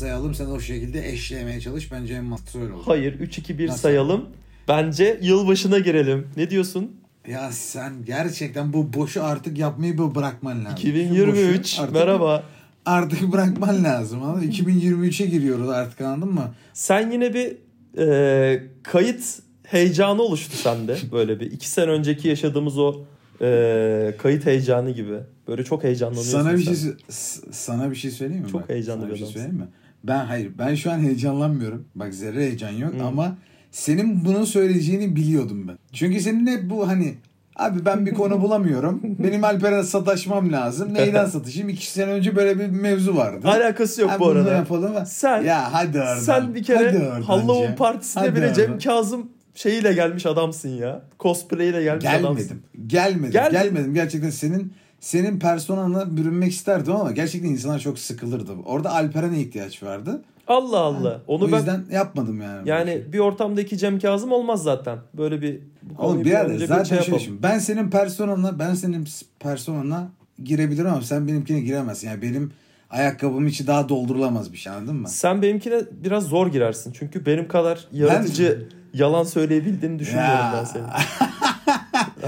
[0.00, 1.92] 3 2 1 sayalım sen o şekilde eşlemeye çalış.
[1.92, 2.82] Bence en mantıklı öyle olur.
[2.86, 3.78] Hayır 3 2 1 Nasıl?
[3.80, 4.24] sayalım.
[4.68, 6.26] Bence yılbaşına girelim.
[6.36, 6.90] Ne diyorsun?
[7.28, 10.78] Ya sen gerçekten bu boşu artık yapmayı bu bırakman lazım.
[10.82, 12.42] Şu 2023 boşu artık- merhaba.
[12.86, 14.22] Artık bırakman lazım.
[14.22, 14.38] Anladın?
[14.46, 14.52] mı?
[14.52, 16.54] 2023'e giriyoruz artık anladın mı?
[16.72, 17.56] Sen yine bir
[17.98, 19.24] e, kayıt
[19.64, 20.96] heyecanı oluştu sende.
[21.12, 22.94] Böyle bir iki sene önceki yaşadığımız o
[23.42, 25.18] e, kayıt heyecanı gibi.
[25.48, 26.94] Böyle çok heyecanlanıyorsun Sana bir şey sen.
[27.08, 28.50] s- sana bir şey söyleyeyim mi?
[28.50, 29.66] Çok Bak, heyecanlı sana bir şey söyleyeyim mi?
[30.04, 31.84] Ben hayır ben şu an heyecanlanmıyorum.
[31.94, 33.04] Bak zerre heyecan yok Hı.
[33.04, 33.36] ama
[33.70, 35.78] senin bunu söyleyeceğini biliyordum ben.
[35.92, 37.14] Çünkü senin hep bu hani
[37.56, 39.00] abi ben bir konu bulamıyorum.
[39.02, 40.94] Benim Alper'e sataşmam lazım.
[40.94, 41.68] Neyden satışayım?
[41.68, 43.48] İki sene önce böyle bir mevzu vardı.
[43.48, 44.52] Alakası yok Ha, bu arada.
[44.52, 44.92] yapalım.
[45.06, 46.18] Sen ya hadi oradan.
[46.18, 48.78] sen bir kere Halloween partisine Hadi bile Cem.
[48.78, 51.02] Kazım şeyiyle gelmiş adamsın ya.
[51.20, 52.22] Cosplay ile gelmiş adamsın.
[52.36, 52.62] Gelmedim.
[52.86, 53.30] Gelmedim.
[53.32, 53.94] Gel- Gelmedim.
[53.94, 58.52] Gerçekten senin senin personana bürünmek isterdim ama gerçekten insanlar çok sıkılırdı.
[58.66, 60.22] Orada Alperen'e ihtiyaç vardı.
[60.48, 61.20] Allah Allah.
[61.26, 62.68] Onu o ben yüzden yapmadım yani.
[62.68, 64.98] yani bir ortamda iki Cem Kazım olmaz zaten.
[65.14, 65.60] Böyle bir
[65.98, 67.20] Oğlum bir bir yerde bir zaten şey şöyle yapalım.
[67.20, 67.42] düşün.
[67.42, 69.08] Ben senin personana, ben senin
[69.40, 70.08] personana
[70.44, 72.08] girebilirim ama sen benimkine giremezsin.
[72.08, 72.52] Yani benim
[72.90, 75.08] ayakkabım içi daha doldurulamaz bir şey anladın mı?
[75.08, 76.92] Sen benimkine biraz zor girersin.
[76.92, 80.54] Çünkü benim kadar yaratıcı yalan söyleyebildiğini düşünmüyorum Ya.
[80.58, 80.86] ben senin.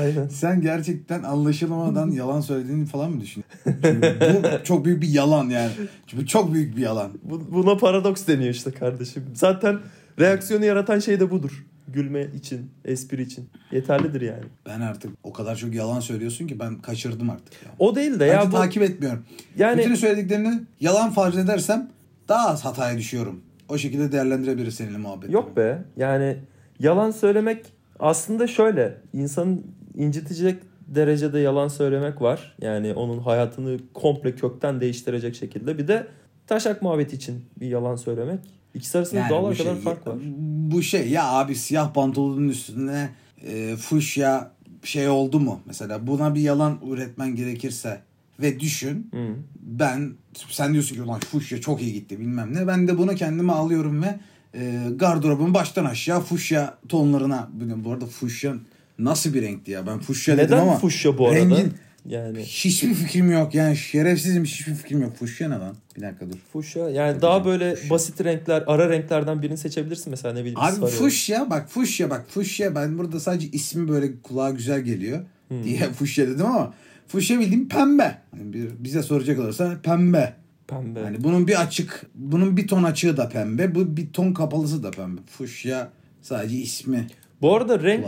[0.02, 0.28] Aynen.
[0.28, 3.60] Sen gerçekten anlaşılmadan yalan söylediğini falan mı düşünüyorsun?
[3.82, 5.70] Çünkü bu çok büyük bir yalan yani.
[6.06, 7.10] Çünkü çok büyük bir yalan.
[7.22, 9.24] Bu- Buna paradoks deniyor işte kardeşim.
[9.34, 9.78] Zaten
[10.20, 11.66] reaksiyonu yaratan şey de budur.
[11.88, 13.48] Gülme için, espri için.
[13.72, 14.44] Yeterlidir yani.
[14.66, 17.70] Ben artık o kadar çok yalan söylüyorsun ki ben kaçırdım artık ya.
[17.78, 19.24] O değil de ya bu takip etmiyorum.
[19.58, 21.90] yani Bütün söylediklerini yalan farz edersem
[22.28, 23.40] daha az hataya düşüyorum.
[23.68, 25.30] O şekilde değerlendirebiliriz seninle muhabbet.
[25.30, 25.82] yok be.
[25.96, 26.36] Yani
[26.78, 27.66] yalan söylemek
[27.98, 28.94] aslında şöyle.
[29.12, 29.66] insanın
[29.96, 32.56] incitecek derecede yalan söylemek var.
[32.60, 35.78] Yani onun hayatını komple kökten değiştirecek şekilde.
[35.78, 36.06] Bir de
[36.46, 38.40] taşak muhabbeti için bir yalan söylemek.
[38.74, 40.16] İkisi arasında Yani doğal bu kadar şey, fark var.
[40.72, 43.10] Bu şey ya abi siyah pantolonun üstüne
[43.46, 44.50] e, fuşya
[44.84, 45.60] şey oldu mu?
[45.66, 48.00] Mesela buna bir yalan üretmen gerekirse
[48.40, 49.34] ve düşün Hı.
[49.60, 50.12] ben
[50.48, 52.66] sen diyorsun ki ulan fuşya çok iyi gitti bilmem ne.
[52.66, 54.18] Ben de bunu kendime alıyorum ve
[54.54, 58.54] e, gardırobumu baştan aşağı fuşya tonlarına bugün bu arada fuşya
[59.04, 61.38] nasıl bir renkti ya ben fuşya dedim Neden ama fuşya bu arada?
[61.38, 61.72] rengin
[62.06, 65.16] Yani hiçbir fikrim yok yani şerefsizim hiçbir fikrim yok.
[65.16, 65.74] Fuşya ne lan?
[65.96, 66.36] Bir dakika dur.
[66.52, 67.90] fuşya yani daha böyle Fuşya.
[67.90, 70.58] basit renkler, ara renklerden birini seçebilirsin mesela ne bileyim.
[70.60, 75.64] Abi fuşya bak fuşya bak fuşya ben burada sadece ismi böyle kulağa güzel geliyor Hmm.
[75.64, 76.74] diye fuşya dedim ama
[77.08, 78.18] fuşya bildiğim pembe.
[78.38, 80.34] Yani bir, bize soracak olursa pembe.
[80.66, 81.00] Pembe.
[81.00, 84.90] Yani bunun bir açık bunun bir ton açığı da pembe bu bir ton kapalısı da
[84.90, 85.20] pembe.
[85.30, 85.88] Fuşya
[86.22, 87.06] sadece ismi.
[87.42, 88.04] Bu arada renk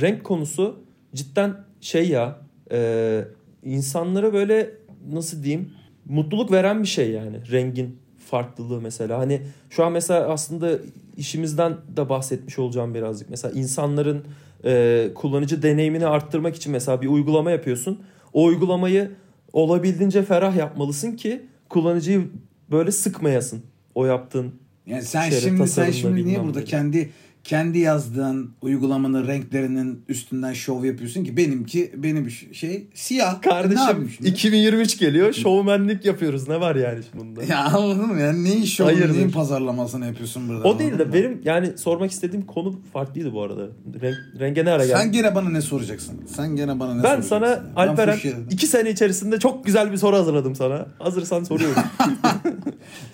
[0.00, 0.80] renk konusu
[1.14, 2.38] cidden şey ya
[2.72, 3.20] e,
[3.64, 4.70] insanlara böyle
[5.12, 5.70] nasıl diyeyim
[6.04, 7.98] mutluluk veren bir şey yani rengin
[8.30, 9.18] farklılığı mesela.
[9.18, 9.40] Hani
[9.70, 10.78] şu an mesela aslında
[11.16, 13.30] işimizden de bahsetmiş olacağım birazcık.
[13.30, 14.24] Mesela insanların
[14.64, 18.02] e, kullanıcı deneyimini arttırmak için mesela bir uygulama yapıyorsun.
[18.32, 19.10] O uygulamayı
[19.52, 22.28] olabildiğince ferah yapmalısın ki kullanıcıyı
[22.70, 23.62] böyle sıkmayasın.
[23.94, 24.54] O yaptığın
[24.86, 27.10] Yani sen şimdi sen şimdi niye burada kendi
[27.48, 33.38] kendi yazdığın uygulamanın renklerinin üstünden şov yapıyorsun ki benimki benim şey siyah.
[33.38, 34.28] E, Kardeşim şimdi?
[34.30, 35.32] 2023 geliyor.
[35.32, 36.48] Şovmenlik yapıyoruz.
[36.48, 37.42] Ne var yani şimdi bunda?
[37.44, 38.20] Ya anladın mı?
[38.20, 39.14] Yani neyin şovu, Hayırdır?
[39.14, 40.68] neyin pazarlamasını yapıyorsun burada?
[40.68, 41.12] o değil de mı?
[41.12, 43.66] benim yani sormak istediğim konu farklıydı bu arada.
[44.02, 44.98] Renk, renge ne ara geldi?
[44.98, 46.14] Sen gene bana ne soracaksın?
[46.36, 47.28] Sen gene bana ne ben soracaksın?
[47.28, 47.62] sana?
[47.76, 48.46] Ben Alperen fuşya dedim.
[48.50, 50.86] iki sene içerisinde çok güzel bir soru hazırladım sana.
[50.98, 51.82] Hazırsan soruyorum.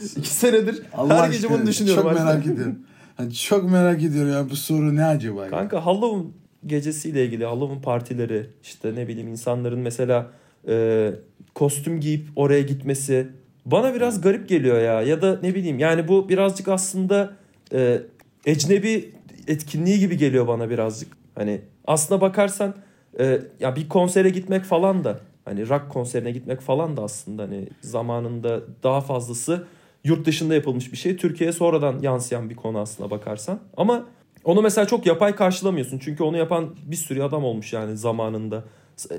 [0.16, 2.02] iki senedir Allah her gece bunu düşünüyorum.
[2.02, 2.26] Çok Alperen.
[2.26, 2.78] merak ediyorum.
[3.16, 5.44] Hani çok merak ediyorum ya bu soru ne acaba?
[5.44, 5.50] ya?
[5.50, 6.32] Kanka Halloween
[6.66, 10.30] gecesiyle ilgili Halloween partileri işte ne bileyim insanların mesela
[10.68, 11.10] e,
[11.54, 13.28] kostüm giyip oraya gitmesi
[13.66, 17.36] bana biraz garip geliyor ya ya da ne bileyim yani bu birazcık aslında
[17.72, 18.00] e,
[18.46, 19.14] ecnebi
[19.48, 21.12] etkinliği gibi geliyor bana birazcık.
[21.34, 22.74] Hani aslına bakarsan
[23.20, 27.68] e, ya bir konsere gitmek falan da hani rock konserine gitmek falan da aslında hani
[27.80, 29.64] zamanında daha fazlası
[30.04, 31.16] yurt dışında yapılmış bir şey.
[31.16, 33.60] Türkiye'ye sonradan yansıyan bir konu aslına bakarsan.
[33.76, 34.04] Ama
[34.44, 35.98] onu mesela çok yapay karşılamıyorsun.
[35.98, 38.64] Çünkü onu yapan bir sürü adam olmuş yani zamanında.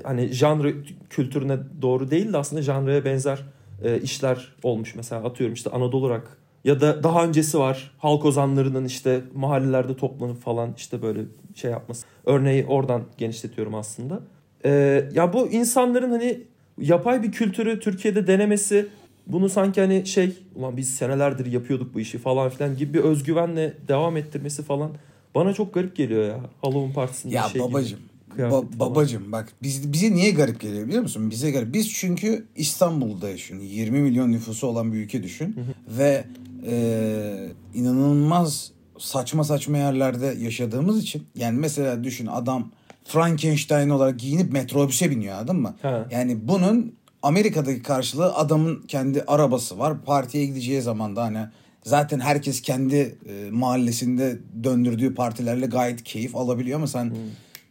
[0.02, 0.74] Hani janr
[1.10, 3.38] kültürüne doğru değil de aslında janraya benzer
[3.84, 4.94] e, işler olmuş.
[4.94, 6.28] Mesela atıyorum işte Anadolu Rock
[6.64, 7.90] ya da daha öncesi var.
[7.98, 11.20] Halk ozanlarının işte mahallelerde toplanıp falan işte böyle
[11.54, 12.06] şey yapması.
[12.24, 14.20] Örneği oradan genişletiyorum aslında.
[14.64, 14.70] E,
[15.12, 16.40] ya bu insanların hani
[16.78, 18.88] yapay bir kültürü Türkiye'de denemesi
[19.26, 23.74] bunu sanki hani şey ulan biz senelerdir yapıyorduk bu işi falan filan gibi bir özgüvenle
[23.88, 24.90] devam ettirmesi falan
[25.34, 27.70] bana çok garip geliyor ya Halloween partisinde Ya şey gibi.
[27.70, 27.98] babacım
[28.34, 31.30] kıyafeti Ba- babacım bak biz, bize niye garip geliyor biliyor musun?
[31.30, 31.74] Bize garip.
[31.74, 33.72] Biz çünkü İstanbul'da yaşıyoruz.
[33.72, 35.56] 20 milyon nüfusu olan bir ülke düşün.
[35.88, 36.24] Ve
[36.66, 41.22] e, inanılmaz saçma saçma yerlerde yaşadığımız için.
[41.34, 42.70] Yani mesela düşün adam
[43.04, 45.74] Frankenstein olarak giyinip metrobüse biniyor anladın mı?
[46.10, 50.04] Yani bunun Amerika'daki karşılığı adamın kendi arabası var.
[50.04, 51.38] Partiye gideceği zaman da hani
[51.84, 52.96] zaten herkes kendi
[53.28, 57.12] e, mahallesinde döndürdüğü partilerle gayet keyif alabiliyor ama sen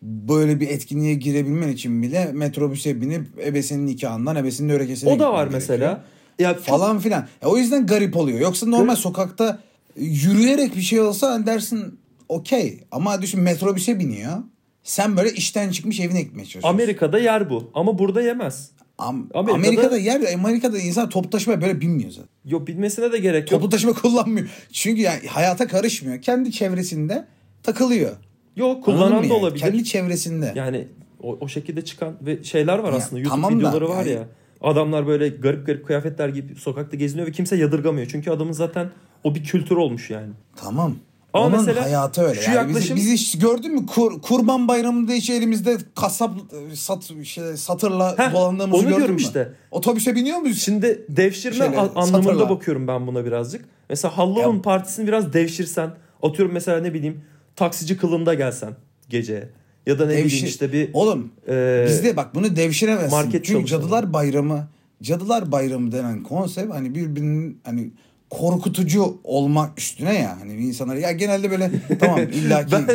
[0.02, 5.48] böyle bir etkinliğe girebilmen için bile metrobüse binip ebesinin nikahından ebesinin örekesine O da var
[5.52, 6.04] mesela.
[6.40, 7.28] Ya Falan filan.
[7.42, 8.40] Ya o yüzden garip oluyor.
[8.40, 9.60] Yoksa normal sokakta
[9.96, 12.00] yürüyerek bir şey olsa hani dersin
[12.30, 12.80] okey.
[12.92, 14.38] Ama düşün metrobüse biniyor.
[14.84, 16.70] Sen böyle işten çıkmış evine gitmeye çalışıyorsun.
[16.70, 18.72] Amerika'da yer bu ama burada yemez.
[19.00, 22.30] Am- Amerika'da- Amerika'da, yer Amerika'da insan toplu taşıma böyle binmiyor zaten.
[22.46, 23.62] Yok bilmesine de gerek yok.
[23.62, 24.48] Toplu taşıma kullanmıyor.
[24.72, 26.22] Çünkü yani hayata karışmıyor.
[26.22, 27.26] Kendi çevresinde
[27.64, 28.12] takılıyor.
[28.56, 29.34] Yok Anladın kullanan mı da yani?
[29.34, 29.60] olabilir.
[29.60, 30.52] Kendi çevresinde.
[30.56, 30.88] Yani
[31.22, 33.20] o, o şekilde çıkan ve şeyler var Ya, aslında.
[33.22, 34.28] YouTube tamam da videoları var yani- ya.
[34.62, 38.08] Adamlar böyle garip garip kıyafetler giyip sokakta geziniyor ve kimse yadırgamıyor.
[38.12, 38.90] Çünkü adamın zaten
[39.24, 40.30] o bir kültür olmuş yani.
[40.56, 40.96] Tamam.
[41.36, 42.42] Ama Onun mesela hayatı öyle.
[42.42, 43.86] şu yani yaklaşım- bizi hiç gördün mü?
[43.86, 46.32] Kur- kurban bayramında hiç elimizde kasap
[46.74, 49.22] sat, şey, satırla Heh, dolandığımızı onu gördün mü?
[49.22, 49.52] işte.
[49.72, 50.62] Otobüse biniyor muyuz?
[50.64, 52.50] Şimdi devşirme Şeyle, a- anlamında satırla.
[52.50, 53.66] bakıyorum ben buna birazcık.
[53.90, 55.92] Mesela Halloween Ya- partisini biraz devşirsen.
[56.24, 57.22] Atıyorum mesela ne bileyim
[57.56, 58.76] taksici kılığında gelsen
[59.10, 59.50] gece.
[59.86, 63.12] Ya da ne bileyim Devşir- işte bir Oğlum e, bizde bak bunu devşiremezsin.
[63.12, 63.82] market Çünkü çalışanı.
[63.82, 64.68] Cadılar Bayramı
[65.04, 67.92] Cadılar Bayramı denen konsept hani birbirinin hani
[68.30, 72.88] korkutucu olmak üstüne ya hani insanlar ya genelde böyle tamam illaki Ben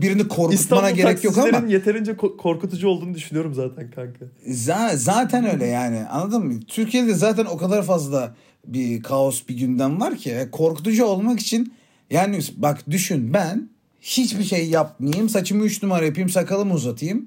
[0.00, 4.24] birini korkutmana İstanbul gerek yok ama yeterince ko- korkutucu olduğunu düşünüyorum zaten kanka.
[4.48, 6.60] za- zaten öyle yani anladın mı?
[6.68, 8.34] Türkiye'de zaten o kadar fazla
[8.66, 11.72] bir kaos bir gündem var ki e, korkutucu olmak için
[12.10, 13.68] yani bak düşün ben
[14.00, 17.26] hiçbir şey yapmayayım saçımı 3 numara yapayım sakalımı uzatayım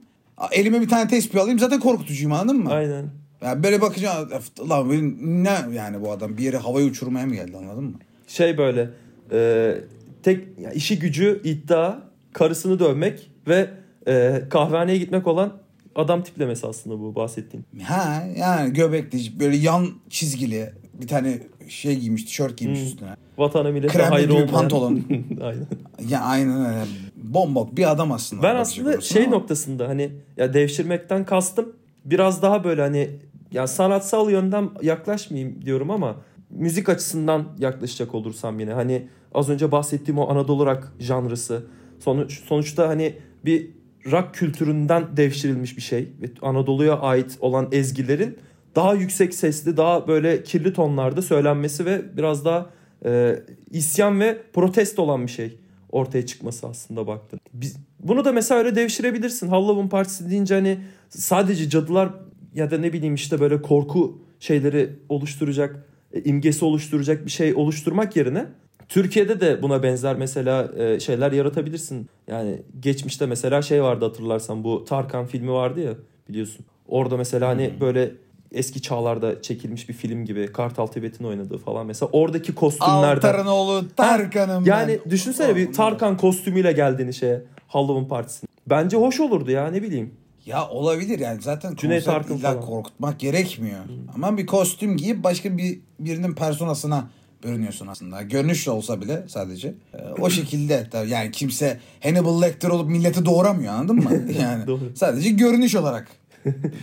[0.51, 2.71] elime bir tane tespih alayım zaten korkutucuyum anladın mı?
[2.71, 3.05] Aynen.
[3.41, 4.27] Yani böyle bakınca
[4.69, 7.93] lan benim ne yani bu adam bir yere havayı uçurmaya mı geldi anladın mı?
[8.27, 8.89] Şey böyle
[9.31, 9.75] e,
[10.23, 11.95] tek ya işi gücü iddia
[12.33, 13.69] karısını dövmek ve
[14.07, 15.53] e, kahvehaneye gitmek olan
[15.95, 17.65] adam tiplemesi aslında bu bahsettiğin.
[17.83, 22.87] Ha yani göbekli böyle yan çizgili bir tane şey giymiş tişört giymiş Hmm.
[22.87, 23.09] üstüne.
[23.37, 24.47] Vatana millete Kremli hayır olmayan.
[24.47, 25.03] pantolon.
[25.41, 25.67] Aynen.
[26.09, 26.81] Ya aynen öyle.
[27.15, 28.43] Bombok bir adam aslında.
[28.43, 29.35] Ben aslında şey ama.
[29.35, 31.73] noktasında hani ya devşirmekten kastım
[32.05, 33.09] biraz daha böyle hani
[33.51, 36.15] ya sanatsal yönden yaklaşmayayım diyorum ama
[36.49, 41.65] müzik açısından yaklaşacak olursam yine hani az önce bahsettiğim o Anadolu rock janrısı
[41.99, 43.15] sonuç sonuçta hani
[43.45, 43.71] bir
[44.11, 48.37] rock kültüründen devşirilmiş bir şey ve Anadolu'ya ait olan ezgilerin
[48.75, 52.69] daha yüksek sesli daha böyle kirli tonlarda söylenmesi ve biraz daha
[53.05, 53.39] e,
[53.71, 55.59] isyan ve protesto olan bir şey
[55.91, 57.39] ortaya çıkması aslında baktın.
[57.53, 59.47] Biz, bunu da mesela öyle devşirebilirsin.
[59.47, 60.79] Halloween partisi deyince hani
[61.09, 62.09] sadece cadılar
[62.53, 68.15] ya da ne bileyim işte böyle korku şeyleri oluşturacak, e, imgesi oluşturacak bir şey oluşturmak
[68.15, 68.45] yerine
[68.89, 72.09] Türkiye'de de buna benzer mesela e, şeyler yaratabilirsin.
[72.27, 75.93] Yani geçmişte mesela şey vardı hatırlarsan bu Tarkan filmi vardı ya
[76.29, 76.65] biliyorsun.
[76.87, 78.11] Orada mesela hani böyle
[78.51, 83.83] eski çağlarda çekilmiş bir film gibi Kartal Tibet'in oynadığı falan mesela oradaki kostümlerden Altar'ın oğlu
[83.95, 85.11] Tarkan'ım yani ben.
[85.11, 88.49] düşünsene bir Tarkan kostümüyle geldiğini şeye Halloween partisine.
[88.69, 90.13] Bence hoş olurdu ya ne bileyim.
[90.49, 92.61] Ya olabilir yani zaten Cüneyt konsept illa falan.
[92.61, 93.79] korkutmak gerekmiyor.
[94.15, 97.09] Ama bir kostüm giyip başka bir birinin personasına
[97.43, 98.21] bürünüyorsun aslında.
[98.21, 99.73] Görünüşle olsa bile sadece.
[99.93, 104.09] Ee, o şekilde tabii yani kimse Hannibal Lecter olup milleti doğuramıyor anladın mı?
[104.41, 104.79] Yani Doğru.
[104.95, 106.07] sadece görünüş olarak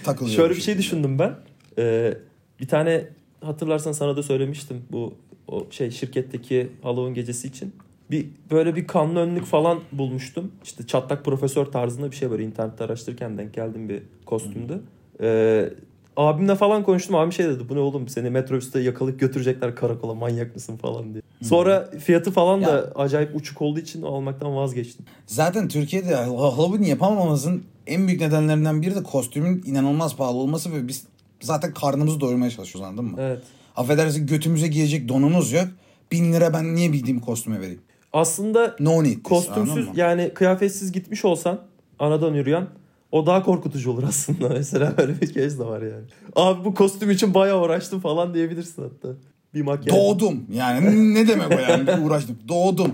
[0.05, 0.37] takılıyor.
[0.37, 1.35] Şöyle bir şey düşündüm ben.
[1.79, 2.15] Ee,
[2.61, 3.05] bir tane
[3.41, 5.15] hatırlarsan sana da söylemiştim bu
[5.49, 7.73] o şey şirketteki Halloween gecesi için.
[8.11, 10.53] Bir böyle bir kanlı önlük falan bulmuştum.
[10.65, 14.75] İşte çatlak profesör tarzında bir şey böyle internette araştırırken denk geldim bir kostümde.
[15.21, 15.69] Ee,
[16.17, 17.15] abimle falan konuştum.
[17.17, 17.69] Abim şey dedi.
[17.69, 21.23] Bu ne oğlum seni metrobüste yakalayıp götürecekler karakola manyak mısın falan diye.
[21.43, 22.93] Sonra fiyatı falan da Ya.
[22.95, 25.07] acayip uçuk olduğu için almaktan vazgeçtim.
[25.27, 31.07] Zaten Türkiye'de Halloween yapamamamızın en büyük nedenlerinden biri de kostümün inanılmaz pahalı olması ve biz
[31.41, 33.17] zaten karnımızı doyurmaya çalışıyoruz anladın mı?
[33.21, 33.43] Evet.
[33.77, 35.67] Affedersin götümüze giyecek donumuz yok.
[36.13, 37.81] Bin lira ben niye bildiğim kostüme vereyim?
[38.17, 39.23] Aslında No need.
[39.23, 41.61] kostümsüz yani kıyafetsiz gitmiş olsan
[41.99, 42.67] anadan yürüyen
[43.13, 44.49] o daha korkutucu olur aslında.
[44.49, 46.05] Mesela öyle bir kez de var yani.
[46.37, 49.09] Abi bu kostüm için bayağı uğraştım falan diyebilirsin hatta.
[49.55, 49.99] Bir makyaj.
[49.99, 50.47] Doğdum.
[50.53, 52.39] Yani ne demek o yani uğraştım.
[52.49, 52.93] Doğdum.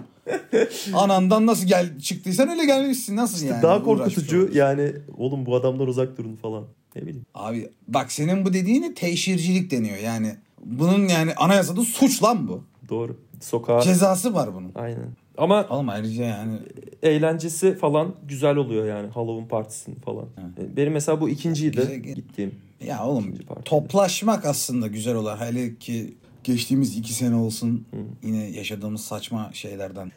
[0.95, 3.17] Anandan nasıl gel çıktıysan öyle gelmişsin.
[3.17, 3.63] Nasıl yani?
[3.63, 6.65] daha korkutucu yani oğlum bu adamdan uzak durun falan.
[6.97, 7.27] Ne bileyim.
[7.35, 9.99] Abi bak senin bu dediğine teşhircilik deniyor.
[9.99, 12.65] Yani bunun yani anayasada suç lan bu.
[12.89, 13.17] Doğru.
[13.43, 13.81] Sokağa.
[13.81, 14.73] Cezası var bunun.
[14.75, 15.07] Aynen.
[15.39, 16.59] Ama Oğlum ayrıca yani
[17.03, 20.25] eğlencesi falan güzel oluyor yani Halloween partisinin falan.
[20.59, 21.97] E, Benim mesela bu ikinciydi Güzel.
[21.97, 22.55] gittiğim.
[22.87, 23.35] Ya oğlum
[23.65, 25.31] toplaşmak aslında güzel olur.
[25.39, 27.87] Hele ki geçtiğimiz iki sene olsun
[28.23, 30.13] yine yaşadığımız saçma şeylerden.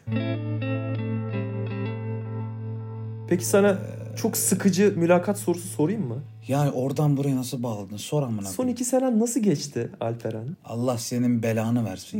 [3.28, 3.78] Peki sana
[4.16, 6.22] çok sıkıcı mülakat sorusu sorayım mı?
[6.48, 7.96] Yani oradan buraya nasıl bağladın?
[7.96, 10.56] Sor amına Son iki senen nasıl geçti Alperen?
[10.64, 12.18] Allah senin belanı versin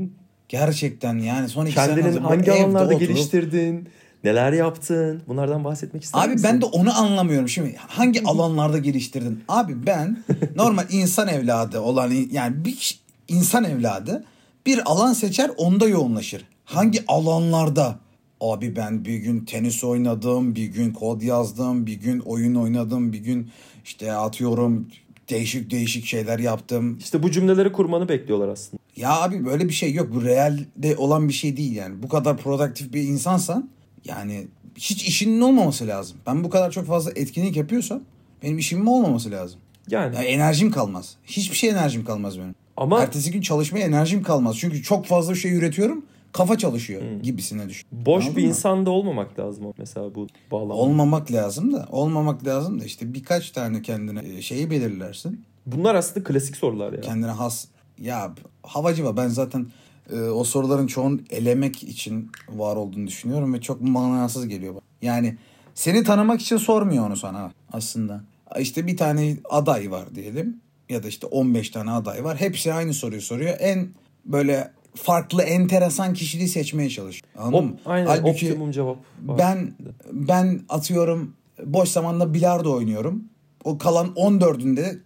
[0.00, 0.06] ya.
[0.48, 3.88] Gerçekten yani son iki sene Kendini bu hangi alanlarda oturup- geliştirdin?
[4.24, 5.22] Neler yaptın?
[5.28, 6.50] Bunlardan bahsetmek ister Abi misin?
[6.52, 7.48] ben de onu anlamıyorum.
[7.48, 9.44] Şimdi hangi alanlarda geliştirdin?
[9.48, 10.24] Abi ben
[10.56, 14.24] normal insan evladı olan yani bir insan evladı
[14.66, 16.44] bir alan seçer onda yoğunlaşır.
[16.64, 17.98] Hangi alanlarda?
[18.40, 23.18] Abi ben bir gün tenis oynadım, bir gün kod yazdım, bir gün oyun oynadım, bir
[23.18, 23.50] gün
[23.84, 24.88] işte atıyorum
[25.30, 26.98] değişik değişik şeyler yaptım.
[26.98, 28.82] İşte bu cümleleri kurmanı bekliyorlar aslında.
[28.96, 30.14] Ya abi böyle bir şey yok.
[30.14, 32.02] Bu realde olan bir şey değil yani.
[32.02, 33.70] Bu kadar produktif bir insansan
[34.04, 36.16] yani hiç işinin olmaması lazım.
[36.26, 38.00] Ben bu kadar çok fazla etkinlik yapıyorsam
[38.42, 39.60] benim işimin olmaması lazım.
[39.90, 41.14] Yani Ya enerjim kalmaz.
[41.24, 42.54] Hiçbir şey enerjim kalmaz benim.
[42.76, 44.56] ama Ertesi gün çalışmaya enerjim kalmaz.
[44.58, 46.04] Çünkü çok fazla şey üretiyorum.
[46.34, 47.88] Kafa çalışıyor gibisine düşün.
[47.92, 48.48] boş Anladın bir mı?
[48.48, 50.74] insan da olmamak lazım mesela bu bağlamda.
[50.74, 51.86] Olmamak lazım da.
[51.90, 55.44] Olmamak lazım da işte birkaç tane kendine e, şeyi belirlersin.
[55.66, 57.00] Bunlar aslında klasik sorular ya.
[57.00, 57.66] kendine has
[57.98, 59.66] ya havacı var ben zaten
[60.12, 64.74] e, o soruların çoğunu elemek için var olduğunu düşünüyorum ve çok manasız geliyor.
[65.02, 65.36] Yani
[65.74, 68.24] seni tanımak için sormuyor onu sana aslında.
[68.58, 72.40] İşte bir tane aday var diyelim ya da işte 15 tane aday var.
[72.40, 73.56] Hepsi aynı soruyu soruyor.
[73.60, 73.88] En
[74.24, 77.28] böyle farklı enteresan kişiliği seçmeye çalışıyor.
[77.38, 77.76] Anladın O, mı?
[77.86, 78.96] aynen Halbuki optimum cevap.
[79.24, 79.38] var.
[79.38, 79.72] ben
[80.12, 81.34] ben atıyorum
[81.64, 83.24] boş zamanda bilardo oynuyorum.
[83.64, 84.98] O kalan 14'ünde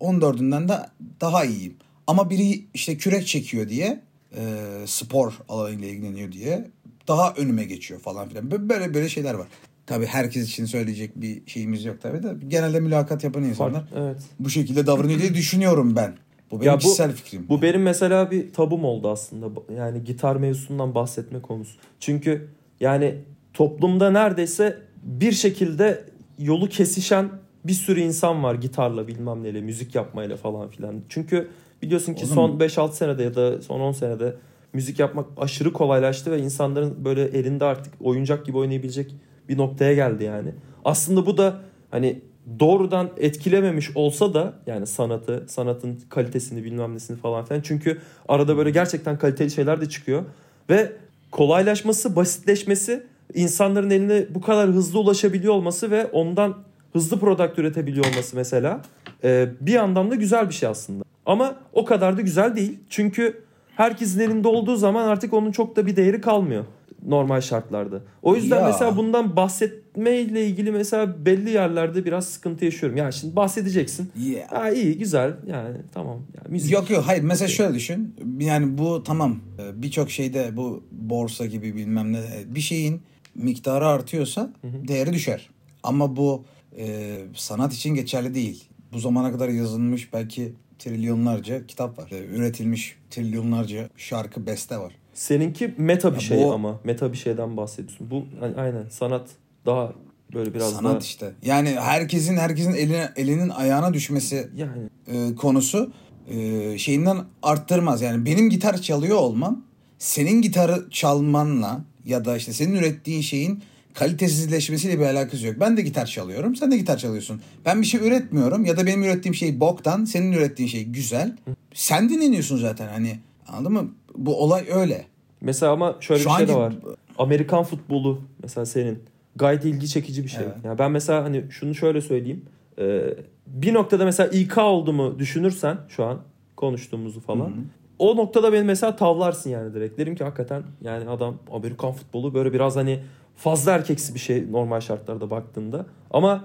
[0.00, 0.74] 14'ünden de
[1.20, 1.74] daha iyiyim.
[2.06, 4.00] Ama biri işte kürek çekiyor diye
[4.36, 4.42] e,
[4.86, 6.70] spor alanıyla ilgileniyor diye
[7.08, 8.44] daha önüme geçiyor falan filan.
[8.44, 9.46] Bö- Böyle böyle şeyler var.
[9.86, 12.34] Tabii herkes için söyleyecek bir şeyimiz yok tabii de.
[12.48, 14.16] Genelde mülakat yapan insanlar Fark- evet.
[14.40, 16.14] bu şekilde davranıyor diye düşünüyorum ben.
[16.50, 17.46] Bu benim Ya bu- kişisel fikrim.
[17.48, 19.46] Bu benim mesela bir tabum oldu aslında.
[19.76, 21.78] Yani gitar mevzusundan bahsetme konusu.
[22.00, 22.48] Çünkü
[22.80, 23.14] yani
[23.54, 26.04] toplumda neredeyse bir şekilde
[26.38, 27.28] yolu kesişen
[27.64, 30.94] bir sürü insan var gitarla bilmem neyle, müzik yapmayla falan filan.
[31.08, 31.48] Çünkü
[31.82, 34.34] biliyorsun ki Oğlum- son 5-6 senede ya da son 10 senede
[34.72, 39.14] müzik yapmak aşırı kolaylaştı ve insanların böyle elinde artık oyuncak gibi oynayabilecek
[39.48, 40.48] bir noktaya geldi yani.
[40.84, 41.60] Aslında bu da
[41.90, 42.20] hani
[42.60, 47.60] doğrudan etkilememiş olsa da yani sanatı, sanatın kalitesini bilmem nesini falan filan.
[47.60, 47.98] Çünkü
[48.28, 50.22] arada böyle gerçekten kaliteli şeyler de çıkıyor.
[50.70, 50.92] Ve
[51.30, 53.02] kolaylaşması, basitleşmesi,
[53.34, 56.56] insanların eline bu kadar hızlı ulaşabiliyor olması ve ondan
[56.92, 58.82] hızlı product üretebiliyor olması mesela
[59.24, 61.04] e, bir yandan da güzel bir şey aslında.
[61.26, 62.78] Ama o kadar da güzel değil.
[62.90, 63.42] Çünkü
[63.76, 66.64] herkesin elinde olduğu zaman artık onun çok da bir değeri kalmıyor
[67.06, 68.02] normal şartlarda.
[68.22, 68.66] O yüzden Ya.
[68.66, 72.98] mesela bundan bahsetmeyle ilgili mesela belli yerlerde biraz sıkıntı yaşıyorum.
[72.98, 74.10] Yani şimdi bahsedeceksin.
[74.20, 74.52] Yeah.
[74.52, 76.22] Ha iyi güzel yani tamam.
[76.36, 76.72] Yani müzik.
[76.72, 78.14] Yok yok hayır mesela şöyle düşün.
[78.40, 83.02] Yani bu tamam e, birçok şeyde bu borsa gibi bilmem ne e, bir şeyin
[83.34, 84.52] miktarı artıyorsa
[84.88, 85.50] değeri düşer.
[85.82, 86.44] Ama bu
[86.78, 88.64] e, sanat için geçerli değil.
[88.92, 92.10] Bu zamana kadar yazılmış belki trilyonlarca kitap var.
[92.10, 94.92] E, üretilmiş trilyonlarca şarkı beste var.
[95.16, 98.10] Seninki meta bir Ya şey bu- ama meta bir şeyden bahsediyorsun.
[98.10, 99.28] Bu hani aynen sanat
[99.66, 99.92] daha
[100.34, 101.32] böyle biraz sanat daha işte.
[101.42, 105.92] Yani herkesin herkesin eline, elinin ayağına düşmesi yani e, konusu
[106.30, 108.02] e, şeyinden arttırmaz.
[108.02, 109.64] Yani benim gitar çalıyor olmam
[109.98, 113.62] senin gitarı çalmanla ya da işte senin ürettiğin şeyin
[113.94, 115.56] kalitesizleşmesiyle bir alakası yok.
[115.60, 117.40] Ben de gitar çalıyorum, sen de gitar çalıyorsun.
[117.64, 121.36] Ben bir şey üretmiyorum ya da benim ürettiğim şey boktan, senin ürettiğin şey güzel.
[121.74, 123.18] Sen dinleniyorsun zaten hani
[123.48, 123.90] anladın mı?
[124.16, 125.06] Bu olay öyle.
[125.40, 126.74] Mesela ama şöyle Şu bir şey de var.
[127.18, 129.02] Amerikan futbolu mesela senin
[129.36, 130.44] gayet ilgi çekici bir şey.
[130.44, 130.54] Evet.
[130.64, 132.44] Yani ben mesela hani şunu şöyle söyleyeyim.
[132.78, 133.14] Ee,
[133.46, 136.20] bir noktada mesela İK oldu mu düşünürsen şu an
[136.56, 137.52] konuştuğumuzu falan.
[137.98, 139.98] O noktada beni mesela tavlarsın yani direkt.
[139.98, 143.00] Derim ki hakikaten yani adam Amerikan futbolu böyle biraz hani
[143.36, 145.86] fazla erkeksi bir şey normal şartlarda baktığında.
[146.10, 146.44] Ama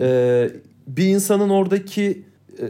[0.00, 0.50] e,
[0.86, 2.22] bir insanın oradaki
[2.60, 2.64] e,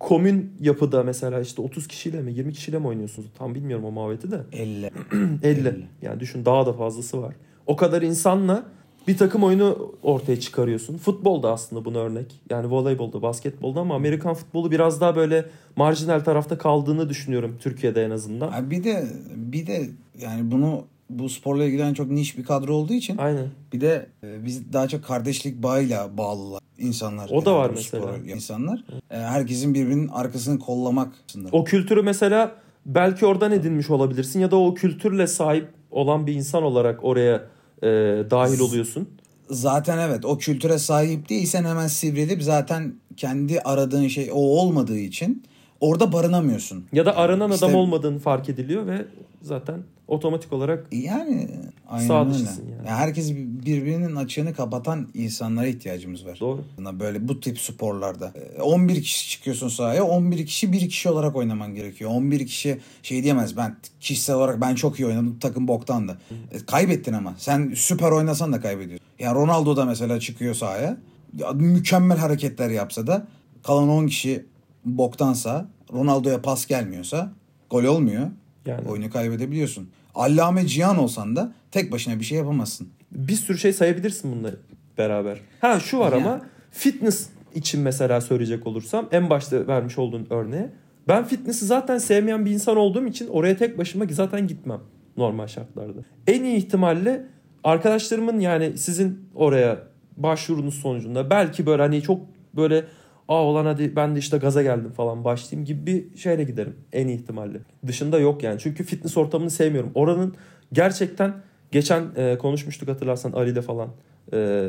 [0.00, 3.28] komün yapıda mesela işte 30 kişiyle mi 20 kişiyle mi oynuyorsunuz?
[3.38, 4.40] Tam bilmiyorum o muhabbeti de.
[4.52, 4.90] Elle.
[5.42, 5.86] 50.
[6.02, 7.34] Yani düşün daha da fazlası var.
[7.66, 8.64] O kadar insanla
[9.08, 10.98] bir takım oyunu ortaya çıkarıyorsun.
[10.98, 12.40] Futbolda aslında buna örnek.
[12.50, 18.10] Yani voleybolda, basketbolda ama Amerikan futbolu biraz daha böyle marjinal tarafta kaldığını düşünüyorum Türkiye'de en
[18.10, 18.70] azından.
[18.70, 20.84] Bir de bir de yani bunu
[21.18, 23.46] bu sporla ilgilenen çok niş bir kadro olduğu için Aynen.
[23.72, 27.30] Bir de e, biz daha çok kardeşlik bağıyla bağlılar insanlar.
[27.30, 28.16] O da Yani var bu mesela.
[28.34, 28.84] insanlar.
[29.10, 31.48] E, herkesin birbirinin arkasını kollamak aslında.
[31.52, 32.52] O kültürü mesela
[32.86, 37.34] belki oradan edinmiş olabilirsin ya da o kültürle sahip olan bir insan olarak oraya
[37.82, 37.86] e,
[38.30, 39.08] dahil oluyorsun.
[39.50, 45.42] Zaten evet o kültüre sahip değilsen hemen sivrilip zaten kendi aradığın şey o olmadığı için
[45.80, 46.84] orada barınamıyorsun.
[46.92, 49.04] Ya da aranan İşte- adam olmadığını fark ediliyor ve
[49.42, 51.48] zaten otomatik olarak Yani
[51.88, 52.88] aynen Sağ dışısın yani.
[52.88, 56.40] Yani herkes birbirinin açığını kapatan insanlara ihtiyacımız var.
[56.40, 56.64] doğru.
[57.00, 58.32] Böyle bu tip sporlarda.
[58.58, 60.04] Ee, 11 kişi çıkıyorsun sahaya.
[60.04, 62.10] 11 kişi bir kişi olarak oynaman gerekiyor.
[62.10, 63.56] 11 kişi şey diyemez.
[63.56, 65.38] Ben kişisel olarak ben çok iyi oynadım.
[65.38, 66.18] Takım boktandı.
[66.52, 67.34] E, kaybettin ama.
[67.38, 69.06] Sen süper oynasan da kaybediyorsun.
[69.18, 70.96] Yani Ronaldo da mesela çıkıyor sahaya.
[71.36, 73.26] Ya, mükemmel hareketler yapsa da
[73.62, 74.46] kalan 10 kişi
[74.84, 77.32] boktansa Ronaldo'ya pas gelmiyorsa
[77.70, 78.30] gol olmuyor.
[78.66, 78.88] Yani.
[78.88, 79.90] Oyunu kaybedebiliyorsun.
[80.20, 82.88] Allame Cihan olsan da tek başına bir şey yapamazsın.
[83.12, 84.50] Bir sürü şey sayabilirsin bununla
[84.98, 85.38] beraber.
[85.60, 86.18] Ha şu var Ya.
[86.18, 90.70] ama fitness için mesela söyleyecek olursam en başta vermiş olduğun örneğe
[91.08, 94.80] ben fitness'i zaten sevmeyen bir insan olduğum için oraya tek başıma zaten gitmem
[95.16, 96.00] normal şartlarda.
[96.26, 97.26] En iyi ihtimalle
[97.64, 99.78] arkadaşlarımın yani sizin oraya
[100.16, 102.20] başvurunuz sonucunda belki böyle hani çok
[102.56, 102.84] böyle
[103.30, 107.08] aa olan hadi ben de işte gaza geldim falan başlayayım gibi bir şeyle giderim en
[107.08, 107.58] iyi ihtimalle.
[107.86, 108.58] Dışında yok yani.
[108.60, 109.90] Çünkü fitness ortamını sevmiyorum.
[109.94, 110.34] Oranın
[110.72, 111.34] gerçekten
[111.72, 113.88] geçen e, konuşmuştuk hatırlarsan Ali'de falan.
[114.32, 114.68] E,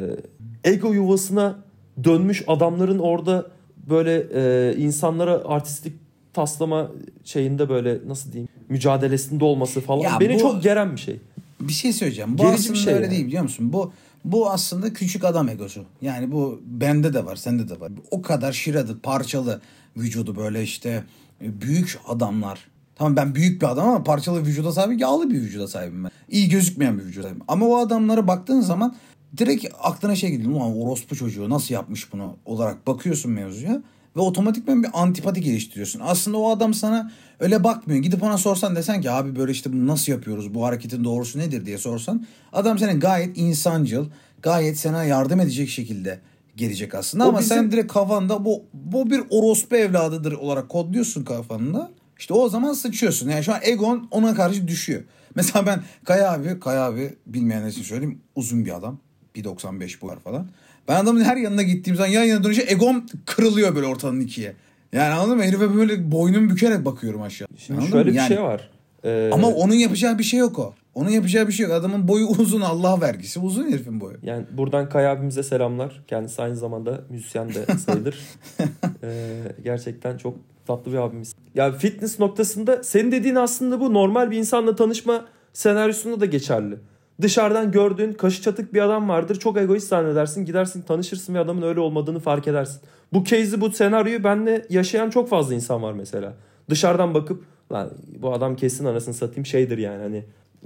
[0.63, 1.56] ego yuvasına
[2.03, 3.46] dönmüş adamların orada
[3.89, 5.94] böyle e, insanlara artistik
[6.34, 6.91] taslama
[7.24, 11.20] şeyinde böyle nasıl diyeyim mücadelesinde olması falan Ya beni bu- çok geren bir şey.
[11.62, 12.38] Bir şey söyleyeceğim.
[12.38, 13.12] Bu Gerici bir aslında şey öyle yani.
[13.15, 13.74] değil biliyor musun?
[13.74, 13.91] Bu
[14.23, 15.85] bu aslında küçük adam egosu.
[16.01, 17.91] Yani bu bende de var, sende de var.
[18.11, 19.61] O kadar şiradı, parçalı
[19.97, 21.03] vücudu böyle işte
[21.41, 22.67] e, büyük adamlar.
[22.95, 26.11] Tamam ben büyük bir adam ama parçalı vücuda sahibim, yağlı bir vücuda sahibim ben.
[26.29, 27.43] İyi gözükmeyen bir vücuda sahibim.
[27.47, 28.95] Ama o adamlara baktığın zaman
[29.37, 30.51] direkt aklına şey geliyor.
[30.51, 33.81] Ulan orospu çocuğu nasıl yapmış bunu olarak bakıyorsun mevzuya.
[34.15, 36.01] Ve otomatikman bir antipati geliştiriyorsun.
[36.03, 38.04] Aslında o adam sana öyle bakmıyor.
[38.04, 40.54] Gidip ona sorsan desen ki abi böyle işte bunu nasıl yapıyoruz?
[40.54, 42.26] Bu hareketin doğrusu nedir diye sorsan.
[42.54, 44.06] Adam senin gayet insancıl,
[44.41, 46.19] gayet sana yardım edecek şekilde
[46.56, 47.26] gelecek aslında.
[47.26, 51.91] O Ama bizim- sen direkt kafanda bu, bu bir orospu evladıdır olarak kodluyorsun kafanda.
[52.19, 53.30] İşte o zaman sıçıyorsun.
[53.30, 55.02] Yani şu an egon ona karşı düşüyor.
[55.36, 59.00] Mesela ben Kaya abi, Kaya abi bilmeyenler için söyleyeyim uzun bir adam.
[59.36, 60.47] 1.95 bu var falan.
[60.88, 64.54] Ben adamın her yanına gittiğim zaman yan yana dönünce egom kırılıyor böyle ortadan ikiye.
[64.94, 65.44] Yani anladın mı?
[65.44, 67.48] Herife böyle boynum bükerek bakıyorum aşağı.
[67.58, 68.12] Şimdi Anladın şöyle mı?
[68.12, 68.70] bir Yani- şey var.
[69.06, 70.74] Ee, Ama onun yapacağı bir şey yok o.
[70.96, 71.74] Onun yapacağı bir şey yok.
[71.76, 73.39] Adamın boyu uzun Allah vergisi.
[73.39, 74.17] Uzun herifin boyu.
[74.24, 76.04] Yani buradan Kaya abimize selamlar.
[76.08, 78.20] Kendisi aynı zamanda müzisyen de sayılır.
[79.04, 81.36] Ee, gerçekten çok tatlı bir abimiz.
[81.56, 86.76] Ya fitness noktasında senin dediğin aslında bu normal bir insanla tanışma senaryosunda da geçerli.
[87.21, 89.39] Dışarıdan gördüğün kaşı çatık bir adam vardır.
[89.39, 90.45] Çok egoist zannedersin.
[90.45, 92.82] Gidersin tanışırsın ve adamın öyle olmadığını fark edersin.
[93.13, 96.34] Bu case'i bu senaryoyu benle yaşayan çok fazla insan var mesela.
[96.69, 97.89] Dışarıdan bakıp lan
[98.21, 100.26] bu adam kesin anasını satayım şeydir yani hani.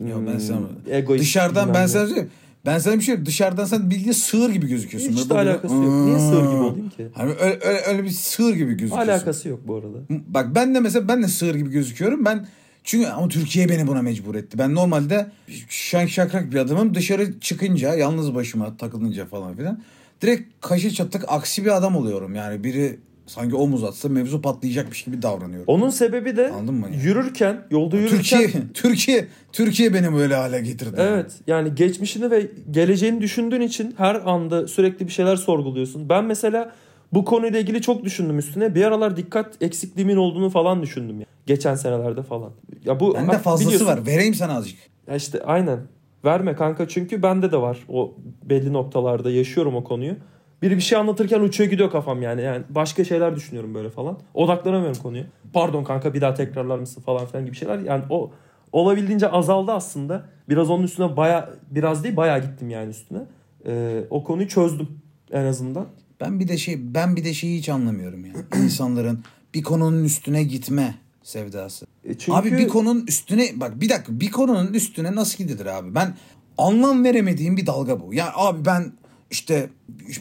[0.10, 2.30] Yok, ben hmm, sana- egoist Dışarıdan ben sana söyleyeyim.
[2.66, 3.26] Ben sana bir şey.
[3.26, 5.12] Dışarıdan sen bildiğin sığır gibi gözüküyorsun.
[5.12, 5.94] Hiç de alakası yok.
[6.06, 7.08] Niye sığır gibi olayım ki?
[7.14, 9.12] Hani öyle, öyle, öyle bir sığır gibi gözüküyorsun.
[9.12, 9.98] Alakası yok bu arada.
[10.10, 12.26] Bak ben de mesela ben de sığır gibi gözüküyorum.
[12.26, 12.48] Ben
[12.86, 14.58] çünkü ama Türkiye beni buna mecbur etti.
[14.58, 15.28] Ben normalde
[15.70, 16.96] şan şakrak bir adamım.
[16.96, 19.82] Dışarı çıkınca yalnız başıma takılınca falan filan.
[20.22, 22.36] Direkt kaşı çatık aksi bir adam oluyorum.
[22.36, 25.66] Yani biri sanki omuz atsa mevzu patlayacakmış gibi davranıyorum.
[25.68, 27.04] Onun sebebi de Anladın mı yani?
[27.04, 30.96] yürürken, yolda yürürken Türkiye Türkiye Türkiye beni böyle hale getirdi.
[30.98, 36.10] Evet yani geçmişini ve geleceğini düşündüğün için her anda sürekli bir şeyler sorguluyorsun.
[36.10, 36.76] Ben mesela
[37.14, 38.76] bu konuyla ilgili çok düşündüm üstüne.
[38.76, 41.20] Bir aralar dikkat eksikliğimin olduğunu falan düşündüm.
[41.20, 41.26] Ya.
[41.46, 42.52] Geçen senelerde falan.
[42.86, 44.06] Ya bu Bende bak, fazlası biliyorsun- var.
[44.06, 44.80] Vereyim sana azıcık.
[45.08, 45.80] Ya işte aynen.
[46.26, 47.78] Verme kanka çünkü bende de var.
[47.90, 48.14] O
[48.44, 50.16] belli noktalarda yaşıyorum o konuyu.
[50.62, 52.42] Biri bir şey anlatırken uçuyor gidiyor kafam yani.
[52.42, 54.20] Yani başka şeyler düşünüyorum böyle falan.
[54.34, 55.24] Odaklanamıyorum konuya.
[55.54, 57.80] Pardon kanka bir daha tekrarlar mısın falan filan gibi şeyler.
[57.80, 58.32] Yani o
[58.72, 60.26] olabildiğince azaldı aslında.
[60.50, 63.20] Biraz onun üstüne baya biraz değil bayağı gittim yani üstüne.
[63.68, 64.88] Ee, o konuyu çözdüm
[65.32, 65.86] en azından.
[66.20, 68.34] Ben bir de şey ben bir de şeyi hiç anlamıyorum ya.
[68.64, 69.24] İnsanların
[69.54, 71.86] bir konunun üstüne gitme sevdası.
[72.04, 75.96] E çünkü Abi bir konunun üstüne bak bir dakika bir konunun üstüne nasıl gidilir abi?
[75.96, 76.14] Ben
[76.58, 78.14] anlam veremediğim bir dalga bu.
[78.14, 78.92] Yani abi ben
[79.32, 79.70] işte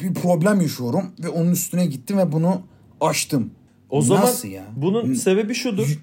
[0.03, 2.63] bir problem yaşıyorum ve onun üstüne gittim ve bunu
[3.01, 3.51] aştım.
[3.91, 4.65] o zaman nasıl ya?
[4.77, 5.99] bunun sebebi şudur.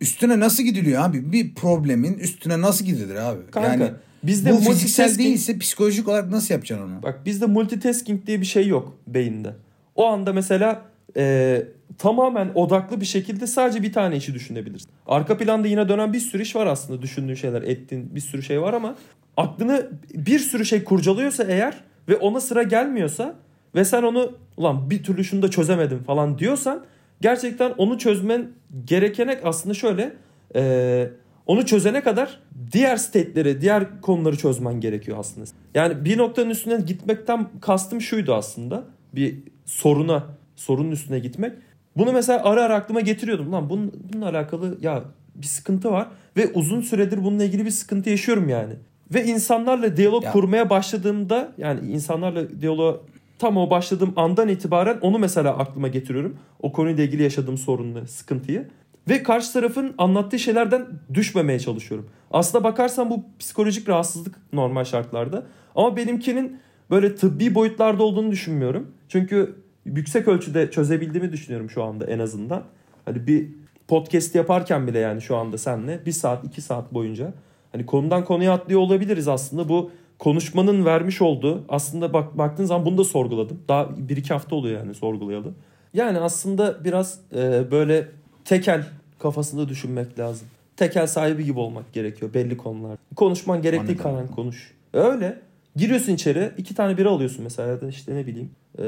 [0.00, 1.32] Üstüne nasıl gidiliyor abi?
[1.32, 3.50] Bir problemin üstüne nasıl gidilir abi?
[3.50, 7.02] Kanka yani bizde bu fiziksel değilse psikolojik olarak nasıl yapacaksın onu?
[7.02, 9.54] Bak bizde multitasking diye bir şey yok beyinde.
[9.94, 10.82] O anda mesela
[11.16, 11.62] e,
[11.98, 14.90] tamamen odaklı bir şekilde sadece bir tane işi düşünebilirsin.
[15.06, 18.62] Arka planda yine dönen bir sürü iş var aslında düşündüğün şeyler, ettiğin bir sürü şey
[18.62, 18.96] var ama
[19.36, 21.74] aklını bir sürü şey kurcalıyorsa eğer
[22.08, 23.34] ve ona sıra gelmiyorsa
[23.74, 26.84] ve sen onu ulan bir türlü şunu da çözemedim falan diyorsan
[27.20, 28.48] gerçekten onu çözmen
[28.84, 30.12] gerekenek aslında şöyle
[30.54, 31.10] e,
[31.50, 32.40] Onu çözene kadar
[32.72, 35.46] diğer state'leri, diğer konuları çözmen gerekiyor aslında.
[35.74, 38.84] Yani bir noktanın üstüne gitmekten kastım şuydu aslında.
[39.14, 41.52] Bir soruna, sorunun üstüne gitmek.
[41.96, 43.52] Bunu mesela ara ara aklıma getiriyordum.
[43.52, 45.02] Lan bunun, bununla alakalı ya
[45.34, 48.72] bir sıkıntı var ve uzun süredir bununla ilgili bir sıkıntı yaşıyorum yani.
[49.14, 50.32] Ve insanlarla diyalog Ya.
[50.32, 53.00] kurmaya başladığımda yani insanlarla diyalog
[53.38, 56.36] tam o başladığım andan itibaren onu mesela aklıma getiriyorum.
[56.60, 58.68] O konuyla ilgili yaşadığım sorunlu sıkıntıyı.
[59.08, 62.10] Ve karşı tarafın anlattığı şeylerden düşmemeye çalışıyorum.
[62.30, 65.46] Aslında bakarsan bu psikolojik rahatsızlık normal şartlarda.
[65.74, 66.60] Ama benimkinin
[66.90, 68.90] böyle tıbbi boyutlarda olduğunu düşünmüyorum.
[69.08, 72.62] Çünkü yüksek ölçüde çözebildiğimi düşünüyorum şu anda en azından.
[73.04, 73.48] Hani bir
[73.88, 77.32] podcast yaparken bile yani şu anda senle bir saat iki saat boyunca
[77.72, 82.98] hani konudan konuya atlıyor olabiliriz aslında bu konuşmanın vermiş olduğu aslında bak baktığın zaman bunu
[82.98, 83.62] da sorguladım.
[83.68, 85.52] Daha bir iki hafta oluyor yani sorgulayalı.
[85.94, 88.08] Yani aslında biraz e, böyle
[88.44, 88.86] tekel
[89.18, 90.48] kafasında düşünmek lazım.
[90.76, 92.98] Tekel sahibi gibi olmak gerekiyor belli konular.
[93.16, 94.72] Konuşman gerektiği kadar konuş.
[94.92, 95.40] Öyle.
[95.76, 98.84] Giriyorsun içeri iki tane bira alıyorsun mesela ya da işte ne bileyim e,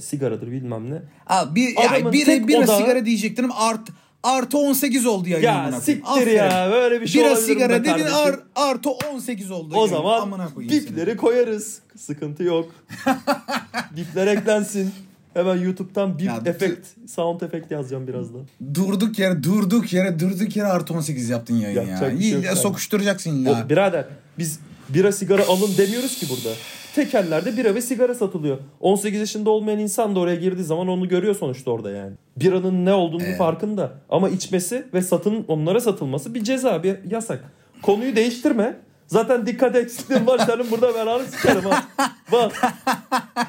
[0.00, 1.02] sigaradır bilmem ne.
[1.26, 3.88] Abi bir, ya, bir, bira odağı- sigara diyecektim art,
[4.22, 8.90] artı 18 oldu yayın Ya siktir ya böyle bir şey Bira sigara dedin ar, artı
[8.90, 9.74] 18 oldu.
[9.74, 9.90] O yayın.
[9.90, 10.90] zaman koyayım seni.
[10.90, 11.80] bipleri koyarız.
[11.96, 12.72] Sıkıntı yok.
[13.96, 14.92] Bipler eklensin.
[15.36, 18.40] Hemen YouTube'dan Ya, efekt, sound efekt yazacağım birazdan.
[18.74, 21.82] Durduk yere durduk yere durduk yere artı 18 yaptın yayın ya.
[21.82, 23.64] Yapacak bir şey İlla sokuşturacaksın illa.
[23.66, 24.04] O, birader
[24.38, 26.56] biz bira sigara alın demiyoruz ki burada.
[26.94, 28.58] Tekellerde bira ve sigara satılıyor.
[28.80, 32.12] 18 yaşında olmayan insan da oraya girdiği zaman onu görüyor sonuçta orada yani.
[32.36, 33.38] Biranın ne olduğunu Evet.
[33.38, 33.92] farkında.
[34.08, 37.44] Ama içmesi ve satın onlara satılması bir ceza, bir yasak.
[37.82, 38.76] Konuyu değiştirme.
[39.06, 41.84] Zaten dikkat eksikliğin var senin burada belanı sikerim ha.
[42.32, 42.52] Bak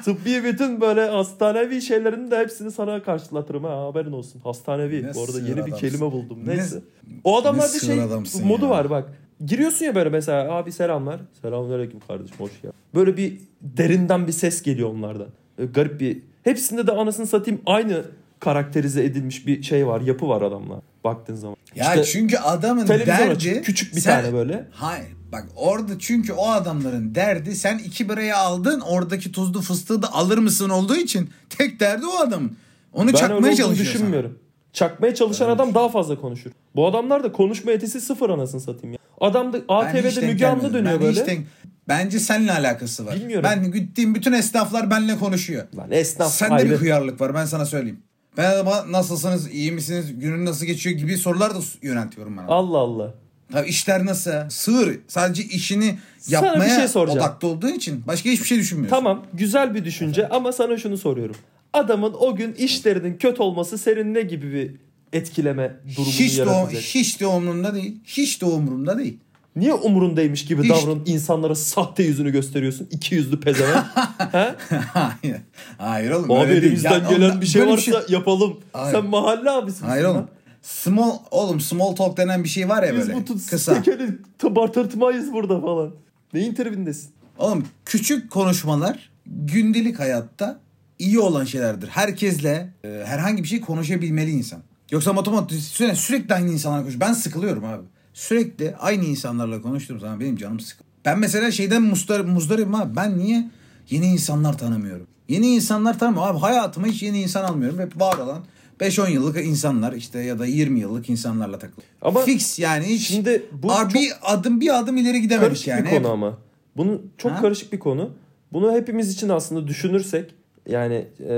[0.04, 4.40] tıbbi bütün böyle hastanevi şeylerin de hepsini sana karşılatırım ha haberin olsun.
[4.44, 5.06] Hastanevi.
[5.06, 6.38] Ne Bu arada yeni bir kelime buldum.
[6.46, 6.78] Ne- Neyse.
[7.24, 8.70] O adamlarda sığır şey modu ya.
[8.70, 9.12] var bak.
[9.46, 11.20] Giriyorsun ya böyle mesela abi selamlar.
[11.42, 12.70] Selamünaleyküm kardeşim hoş ya.
[12.94, 15.28] Böyle bir derinden bir ses geliyor onlardan.
[15.58, 18.02] Böyle garip bir hepsinde de anasını satayım aynı
[18.40, 21.56] karakterize edilmiş bir şey var, yapı var adamlar baktığın zaman.
[21.74, 24.66] Ya İşte çünkü adamın derdi küçük bir sen- tane böyle.
[24.72, 30.12] Hayır bak orada çünkü o adamların derdi sen iki birayı aldın oradaki tuzlu fıstığı da
[30.14, 32.56] alır mısın olduğu için tek derdi o adamın.
[32.92, 33.78] Onu Ben çakmaya çalışıyor sana.
[33.94, 34.38] düşünmüyorum.
[34.72, 36.50] Çakmaya çalışan adam daha fazla konuşur.
[36.76, 38.98] Bu adamlar da konuşma yetisi sıfır anasını satayım ya.
[39.20, 41.20] Adam da ATV'de Müge Anlı dönüyor Ben böyle.
[41.20, 41.44] denk-
[41.88, 43.14] Bence seninle alakası var.
[43.16, 43.50] Bilmiyorum.
[43.52, 45.64] Ben gittiğim bütün esnaflar benimle konuşuyor.
[45.76, 46.70] Lan esnaf Sende ayrı.
[46.70, 48.00] bir hıyarlık var ben sana söyleyeyim.
[48.36, 52.42] Ben adama nasılsınız, iyi misiniz, günün nasıl geçiyor gibi sorular da yöneltiyorum ben.
[52.42, 52.54] adama.
[52.56, 53.14] Allah Allah.
[53.52, 54.30] Tabii işler nasıl?
[54.48, 54.98] Sığır.
[55.08, 58.90] Sadece işini Sana bir yapmaya şey odaklı olduğu için başka hiçbir şey düşünmüyor.
[58.90, 61.36] Tamam güzel bir düşünce ama sana şunu soruyorum.
[61.72, 64.70] Adamın o gün işlerinin kötü olması senin ne gibi bir
[65.12, 66.82] etkileme durumunu Hiç de, o, yaratacak?
[66.82, 67.96] hiç de umurumda değil.
[68.04, 69.18] Hiç de umurumda değil.
[69.56, 72.88] Niye umurundaymış gibi Hiç- davranıp insanlara sahte yüzünü gösteriyorsun?
[72.90, 73.84] İki yüzlü pezevenk.
[74.32, 74.54] He?
[74.92, 75.36] hayır.
[75.78, 78.60] Hayır oğlum Abi elimizden Ya gelen ondan- bir şey varsa yapalım.
[78.72, 78.94] Hayır.
[78.96, 79.86] Sen mahalle abisisin.
[79.86, 80.28] Hayır lan.
[80.68, 83.14] Small oğlum small talk denen bir şey var ya Biz böyle.
[83.14, 83.74] bu tut Kısa.
[83.82, 85.90] tekeli tıbartırtmayız burada falan.
[86.34, 87.10] Neyin tribindesin?
[87.38, 90.60] Oğlum küçük konuşmalar gündelik hayatta
[90.98, 91.88] iyi olan şeylerdir.
[91.88, 94.60] Herkesle e, herhangi bir şey konuşabilmeli insan.
[94.90, 97.00] Yoksa matematik sürekli, sürekli aynı insanlarla konuş.
[97.00, 97.82] Ben sıkılıyorum abi.
[98.14, 100.92] Sürekli aynı insanlarla konuştuğum zaman benim canım sıkılıyor.
[101.04, 102.96] Ben mesela şeyden mustar, muzdaribim abi.
[102.96, 103.50] Ben niye
[103.90, 105.06] yeni insanlar tanımıyorum?
[105.28, 106.36] Yeni insanlar tanımıyorum.
[106.36, 107.78] Abi hayatıma hiç yeni insan almıyorum.
[107.78, 108.44] Hep var olan
[108.80, 111.94] 5-10 yıllık insanlar işte ya da 20 yıllık insanlarla takılıyorum.
[112.02, 115.84] Ama Fix yani hiç Şimdi bu Abi bir adım bir adım ileri gidemedik karışık yani.
[115.84, 116.38] bir Hep- konu ama.
[116.76, 117.40] Bunu çok Ha?
[117.40, 118.10] karışık bir konu.
[118.52, 120.34] Bunu hepimiz için aslında düşünürsek
[120.68, 121.34] yani e,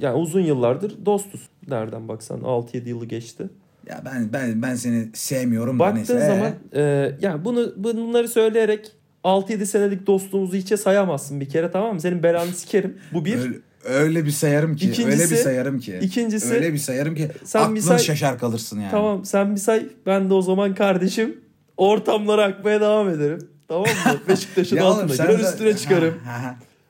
[0.00, 1.40] yani uzun yıllardır dostuz.
[1.68, 3.48] Nereden baksan 6-7 yılı geçti.
[3.88, 6.26] Ya ben ben ben seni sevmiyorum da Baktığın neyse.
[6.26, 8.92] zaman e, yani bunu bunları söyleyerek
[9.24, 12.00] 6-7 senelik dostluğumuzu hiçe sayamazsın bir kere tamam mı?
[12.00, 12.98] Senin belanı sikerim.
[13.12, 13.38] Bu bir.
[13.38, 14.86] öyle, öyle bir sayarım ki.
[14.90, 15.98] İkincisi- öyle bir sayarım ki.
[16.02, 18.90] ikincisi- öyle bir sayarım ki Sen aklın say- şaşar kalırsın yani.
[18.90, 19.86] Tamam sen bir say.
[20.06, 21.36] Ben de o zaman kardeşim
[21.76, 23.48] ortamlara akmaya devam ederim.
[23.68, 24.20] Tamam mı?
[24.28, 24.76] Beşiktaş'ın
[25.08, 26.14] sen girer üstüne çıkarım.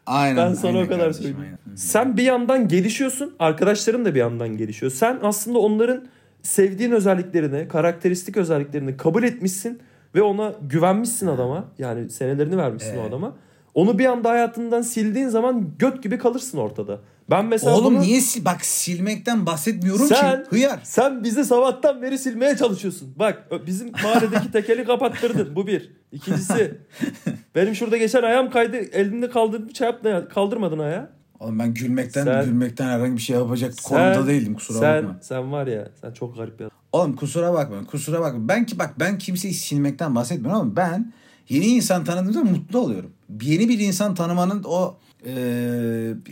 [0.07, 0.37] Aynen.
[0.37, 1.59] Ben sana aynen o kadar kardeşim, söyleyeyim.
[1.67, 1.77] aynen.
[1.77, 4.93] Sen bir yandan gelişiyorsun, arkadaşların da bir yandan gelişiyor.
[4.93, 6.05] Sen aslında onların
[6.43, 9.79] sevdiğin özelliklerini, karakteristik özelliklerini kabul etmişsin
[10.15, 11.65] ve ona güvenmişsin adama.
[11.79, 13.09] Yani senelerini vermişsin o Evet.
[13.09, 13.37] adama.
[13.75, 17.01] Onu bir anda hayatından sildiğin zaman göt gibi kalırsın ortada.
[17.31, 20.51] Ben mesela Oğlum bunu- niye sil- bak silmekten bahsetmiyorum Sen- ki.
[20.51, 20.81] Hıyar.
[20.85, 23.15] Sen bizi sabahtan beri silmeye çalışıyorsun.
[23.19, 25.57] Bak bizim mahalledeki tekeli kapattırdın.
[25.57, 25.93] Bu bir.
[26.13, 26.79] İkincisi
[27.55, 28.77] benim şurada geçen ayağım kaydı.
[28.77, 31.11] Elimde kaldırıp şey yapma, kaldırmadın ayağı.
[31.41, 35.19] Oğlum ben gülmekten Sen- gülmekten herhangi bir şey yapacak Sen- konumda değildim kusura sen, bakma.
[35.23, 36.77] Sen var ya sen çok garip bir adam.
[36.93, 38.49] Oğlum kusura bakma kusura bakma.
[38.49, 41.13] Ben ki bak ben kimseyi silmekten bahsetmiyorum ama ben
[41.49, 43.11] yeni insan tanıdığımda mutlu oluyorum.
[43.43, 44.95] Yeni bir insan tanımanın o
[45.27, 45.35] e,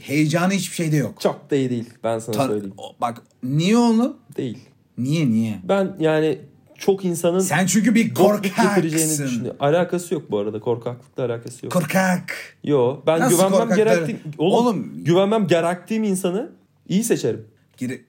[0.02, 1.20] heyecanı hiçbir şeyde yok.
[1.20, 2.74] Çok da iyi değil ben sana Tan- söyleyeyim.
[2.78, 4.16] o- bak niye oğlum?
[4.36, 4.58] Değil.
[4.98, 5.58] Niye niye?
[5.68, 6.38] Ben yani
[6.78, 9.52] çok insanın Sen çünkü bir korkaksın.
[9.60, 10.60] Alakası yok bu arada.
[10.60, 11.72] Korkaklıkla alakası yok.
[11.72, 12.32] Korkak.
[12.64, 16.50] Yo ben Nasıl güvenmem gerektiğim oğlum, Oğlum- güvenmem gerektiğim insanı
[16.88, 17.44] iyi seçerim.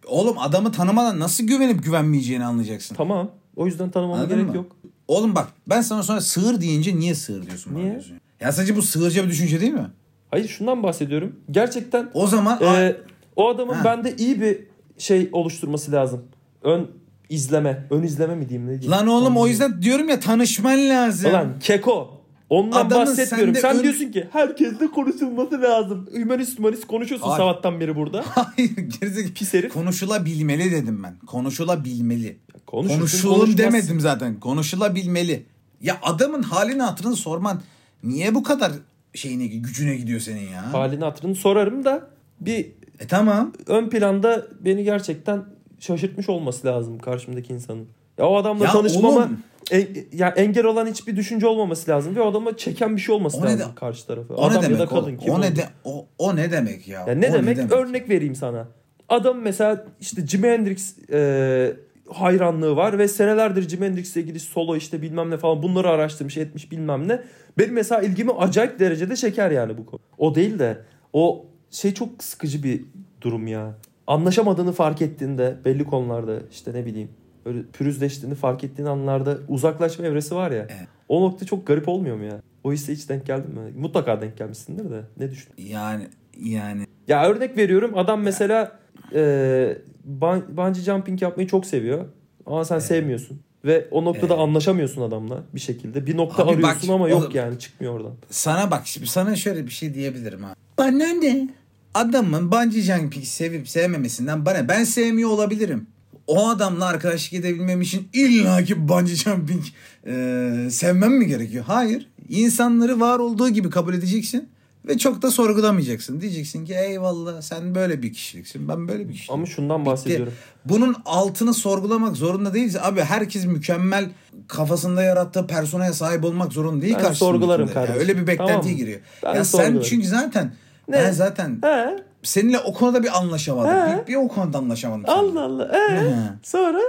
[0.08, 2.96] Oğlum adamı tanımadan nasıl güvenip güvenmeyeceğini anlayacaksın.
[2.96, 3.32] Tamam.
[3.56, 4.56] O yüzden tanımama Anladın gerek mı?
[4.56, 4.76] yok.
[5.12, 7.76] Oğlum bak ben sana sonra sığır deyince niye sığır diyorsun?
[7.76, 7.92] Niye?
[7.92, 8.18] diyorsun?
[8.40, 9.88] Ya sadece bu sığırca bir düşünce değil mi?
[10.32, 11.36] Hayır şundan bahsediyorum.
[11.52, 12.96] Gerçekten O zaman e,
[13.36, 13.86] o adamın Ha.
[13.86, 14.60] bende iyi bir
[14.98, 16.24] şey oluşturması lazım.
[16.64, 16.92] Ön
[17.30, 17.88] izleme.
[17.90, 18.92] Ön izleme mi diyeyim ne diyeyim?
[18.92, 21.32] lan oğlum o yüzden diyorum ya tanışman lazım.
[21.32, 22.22] Ulan keko.
[22.50, 23.56] Ondan Adamın bahsetmiyorum.
[23.56, 26.10] Sen ön- diyorsun ki herkesle konuşulması lazım.
[26.14, 27.38] Hümanist hümanist konuşuyorsun Hayır.
[27.38, 28.24] sabahtan beri burada.
[28.28, 28.70] Hayır
[29.02, 29.34] gerizekalı.
[29.34, 29.74] Pis herif.
[29.74, 31.16] Konuşulabilmeli dedim ben.
[31.28, 32.38] Konuşulabilmeli.
[32.72, 33.58] Konuşursun, Konuşulun konuşmazsın.
[33.58, 34.40] demedim zaten.
[34.40, 35.46] Konuşulabilmeli.
[35.82, 37.62] Ya adamın halini hatırını sorman
[38.04, 38.72] niye bu kadar
[39.14, 40.74] şeyine gücüne gidiyor senin ya?
[40.74, 42.08] Halini hatırını sorarım da
[42.42, 42.66] bir
[43.00, 43.54] E tamam.
[43.68, 45.44] ön planda beni gerçekten
[45.80, 47.88] şaşırtmış olması lazım karşımdaki insanın.
[48.18, 49.40] Ya o adamla Ya tanışmama oğlum.
[49.72, 53.38] en- ya engel olan hiçbir düşünce olmaması lazım ve o adama çeken bir şey olması
[53.38, 54.34] O ne lazım de- karşı tarafı.
[54.36, 55.18] O Adam ne ya da demek kadın o?
[55.18, 57.06] kim O ne de o, o ne demek ya?
[57.08, 57.72] Ya ne O demek?
[57.72, 58.68] Örnek vereyim sana.
[59.10, 61.74] Adam mesela işte Jimi Hendrix e,
[62.14, 66.72] hayranlığı var ve senelerdir Jimi Hendrix'le ilgili solo işte bilmem ne falan bunları araştırmış etmiş
[66.72, 67.22] bilmem ne.
[67.58, 70.00] Benim mesela ilgimi acayip derecede çeker yani bu konu.
[70.18, 70.78] O değil de
[71.14, 72.82] o şey çok sıkıcı bir
[73.22, 73.78] durum ya.
[74.08, 77.10] Anlaşamadığını fark ettiğinde belli konularda işte ne bileyim
[77.46, 80.68] böyle pürüzleştiğini fark ettiğin anlarda uzaklaşma evresi var ya.
[80.70, 80.88] Evet.
[81.10, 82.42] O nokta çok garip olmuyor mu ya?
[82.64, 83.72] O hisse hiç denk geldin mi?
[83.78, 85.02] Mutlaka denk gelmişsindir de.
[85.18, 85.50] Ne düşün?
[85.58, 86.08] Yani
[86.40, 88.80] yani Ya örnek veriyorum adam mesela
[89.14, 92.06] e, bungee jumping yapmayı çok seviyor
[92.46, 93.40] ama sen sevmiyorsun.
[93.66, 94.44] Ve o noktada Evet.
[94.44, 96.06] anlaşamıyorsun adamla bir şekilde.
[96.06, 98.14] Bir nokta Abi bak, arıyorsun ama o- yok yani çıkmıyor oradan.
[98.30, 100.56] sana bak şimdi sana şöyle bir şey diyebilirim ha.
[100.78, 101.50] Bana ne?
[101.94, 105.88] Adamın bungee jumping sevip sevmemesinden bana ben sevmiyor olabilirim.
[106.28, 109.64] O adamla arkadaşlık edebilmem için illaki bungee jumping
[110.08, 111.64] e, sevmem mi gerekiyor?
[111.68, 112.08] Hayır.
[112.30, 114.50] İnsanları var olduğu gibi kabul edeceksin
[114.88, 116.22] ve çok da sorgulamayacaksın.
[116.22, 119.34] Diyeceksin ki eyvallah sen böyle bir kişiliksin ben böyle bir kişiyim.
[119.34, 119.90] Ama şundan Bitti.
[119.92, 120.34] bahsediyorum.
[120.66, 122.76] Bunun altını sorgulamak zorunda değiliz.
[122.82, 124.10] Abi herkes mükemmel
[124.48, 128.00] kafasında yarattığı personaya sahip olmak zorunda değil Ben sorgularım kardeşim.
[128.02, 129.00] öyle bir beklentiye Tamam giriyor.
[129.24, 130.54] Ben ya sen çünkü zaten
[130.88, 130.98] Ne?
[130.98, 132.04] ben zaten He?
[132.24, 133.72] seninle o konuda bir anlaşamadım.
[133.98, 134.02] He?
[134.02, 135.06] Bir, bir o konuda anlaşamadım.
[135.08, 135.72] Allah Allah.
[135.78, 136.00] Ee?
[136.00, 136.14] He.
[136.44, 136.80] Sonra?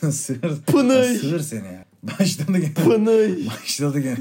[0.00, 0.12] seninle.
[0.12, 1.14] sığır, Pınay.
[1.14, 1.84] sığır seni ya.
[2.20, 2.74] Başladı gene.
[2.74, 3.34] Pınay.
[3.62, 4.16] Başladı gene.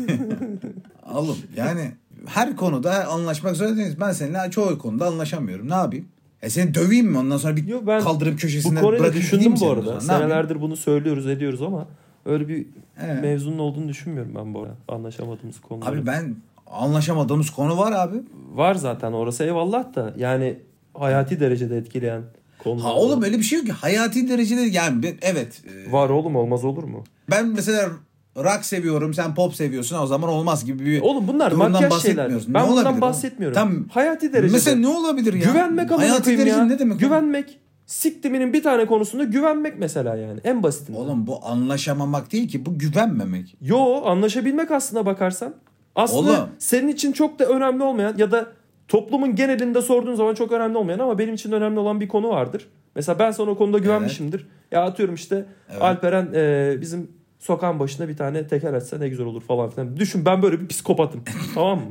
[1.13, 1.91] Oğlum yani
[2.25, 3.99] her konuda anlaşmak zorunda değiliz.
[3.99, 5.69] Ben seninle çoğu konuda anlaşamıyorum.
[5.69, 6.05] Ne yapayım?
[6.41, 7.17] E seni döveyim mi?
[7.17, 10.01] Ondan sonra bir Yo, ben kaldırıp Bu köşesine konuyu da bırakıp düşündüm bu arada.
[10.01, 11.87] Senelerdir bunu söylüyoruz ediyoruz ama
[12.25, 12.65] öyle bir
[13.03, 13.21] Evet.
[13.21, 14.75] mevzunun olduğunu düşünmüyorum ben bu arada.
[14.87, 15.89] Anlaşamadığımız konuları.
[15.89, 16.35] Abi ben
[16.71, 18.17] anlaşamadığımız konu var abi.
[18.53, 20.59] Var zaten orası eyvallah da yani
[20.93, 22.21] hayati derecede etkileyen
[22.59, 22.81] konular.
[22.81, 23.73] Ha oğlum öyle bir şey yok ki.
[23.73, 25.61] Hayati derecede yani evet.
[25.89, 27.03] Var oğlum olmaz olur mu?
[27.31, 27.89] Ben mesela
[28.37, 32.31] rock seviyorum sen pop seviyorsun o zaman olmaz gibi bir Oğlum bunlar makyaj şeyler.
[32.47, 33.55] Ben Ne bundan bahsetmiyorum.
[33.55, 34.53] Tam Hayati derecede.
[34.53, 35.51] Mesela ne olabilir ya?
[35.51, 36.65] Güvenmek amına koyayım ya.
[36.65, 36.99] ne demek?
[36.99, 37.59] Güvenmek.
[37.85, 40.39] Siktiminin bir tane konusunda güvenmek mesela yani.
[40.43, 40.99] En basitinden.
[40.99, 43.57] Oğlum bu anlaşamamak değil ki bu güvenmemek.
[43.61, 45.53] Yo anlaşabilmek aslına bakarsan.
[45.95, 46.49] Aslında Oğlum.
[46.59, 48.47] senin için çok da önemli olmayan ya da
[48.87, 52.67] toplumun genelinde sorduğun zaman çok önemli olmayan ama benim için önemli olan bir konu vardır.
[52.95, 54.47] Mesela ben sana o konuda güvenmişimdir.
[54.71, 55.81] Ya atıyorum işte Evet.
[55.81, 57.11] Alperen e, bizim
[57.45, 59.97] sokağın başına bir tane teker açsa ne güzel olur falan filan.
[59.97, 61.23] Düşün ben böyle bir psikopatım.
[61.55, 61.85] tamam mı?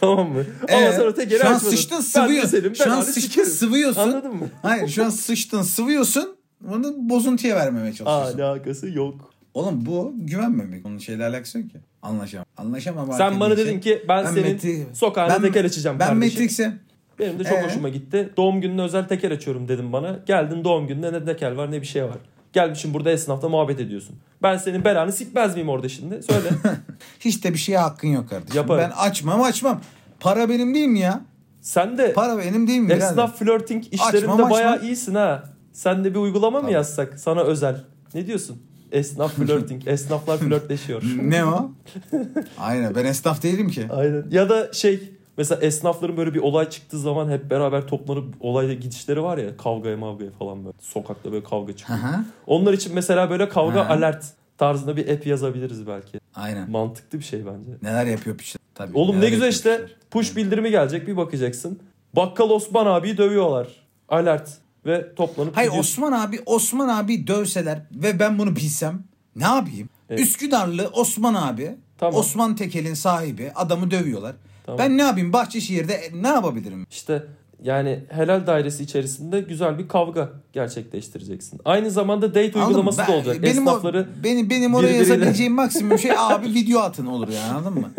[0.00, 0.44] tamam mı?
[0.72, 1.76] Ama Ee, sonra tekeri şu an açmadın.
[1.76, 2.42] sıçtın sıvıyor.
[2.42, 4.00] güzelim, Şu an sıçtın sıvıyorsun.
[4.00, 4.48] Anladın mı?
[4.62, 6.36] Hayır şu an sıçtın sıvıyorsun.
[6.60, 8.38] Bunu bozuntuya vermemeye çalışıyorsun.
[8.38, 9.30] Alakası yok.
[9.54, 10.86] Oğlum bu güvenmemek.
[10.86, 11.78] Onun şeyle alakası yok ki.
[12.02, 12.46] Anlaşamam.
[12.56, 13.12] Anlaşamam.
[13.12, 16.32] Sen bana dedin ki ben, Ben senin Metri- sokağına ben- teker açacağım Ben kardeşim.
[16.40, 16.72] Matrix'e
[17.18, 17.62] Benim de çok Ee?
[17.66, 18.30] hoşuma gitti.
[18.36, 20.20] Doğum gününe özel teker açıyorum dedim bana.
[20.26, 22.18] Geldin doğum gününe ne teker var ne bir şey var.
[22.52, 24.16] Gelmişim burada esnafta muhabbet ediyorsun.
[24.42, 26.22] Ben senin belanı sikmez miyim orada şimdi?
[26.22, 26.48] Söyle.
[27.20, 28.56] hiç de bir şeye hakkın yok kardeşim.
[28.56, 28.84] Yaparım.
[28.84, 29.80] Ben açmam açmam.
[30.20, 31.20] Para benim değil mi ya?
[31.60, 32.88] Sen de Para benim değil mi?
[32.88, 33.10] birader?
[33.10, 34.50] esnaf flirting işlerinde Açmam, açmam.
[34.50, 35.44] bayağı iyisin ha.
[35.72, 36.74] Sen de bir uygulama mı Tabii.
[36.74, 37.84] yazsak sana özel?
[38.14, 38.62] Ne diyorsun?
[38.92, 39.82] Esnaf flirting.
[39.88, 41.02] Esnaflar flörtleşiyor.
[41.22, 41.70] Ne o?
[42.58, 43.86] Aynen ben esnaf değilim ki.
[43.90, 44.24] Aynen.
[44.30, 45.10] Ya da şey
[45.40, 49.96] mesela esnafların böyle bir olay çıktığı zaman hep beraber toplanıp olayda gidişleri var ya kavgaya
[49.96, 50.76] mavgaya falan böyle.
[50.80, 51.98] Sokakta böyle kavga çıkıyor.
[51.98, 52.24] hı.
[52.46, 53.94] Onlar için mesela böyle kavga Ha.
[53.94, 54.24] alert
[54.58, 56.20] tarzında bir app yazabiliriz belki.
[56.34, 56.70] Aynen.
[56.70, 57.70] Mantıklı bir şey bence.
[57.82, 58.60] Neler yapıyor piçler.
[58.74, 58.98] Tabii.
[58.98, 59.96] Oğlum ne güzel işte piçler.
[60.10, 61.78] push bildirimi gelecek bir bakacaksın.
[62.16, 63.66] Bakkal Osman abiyi dövüyorlar.
[64.08, 64.50] Alert.
[64.86, 65.92] Ve toplanıp Hayır gidiyorsun.
[66.02, 69.02] Osman abi Osman abi dövseler ve ben bunu bilsem
[69.36, 69.88] ne yapayım?
[70.10, 70.20] Evet.
[70.20, 72.14] Üsküdarlı Osman abi Tamam.
[72.20, 74.34] Osman Tekel'in sahibi adamı dövüyorlar.
[74.76, 74.78] Tamam.
[74.90, 76.86] Ben ne yapayım Bahçeşehir'de e, ne yapabilirim?
[76.90, 77.22] İşte
[77.62, 81.60] yani helal dairesi içerisinde güzel bir kavga gerçekleştireceksin.
[81.64, 83.42] Aynı zamanda date Anladın uygulaması da Ben- olacak.
[83.42, 87.52] Benim, o, Esnafları benim, benim oraya birbiriyle- yazabileceğim maksimum şey abi video atın olur yani
[87.52, 87.90] anladın mı?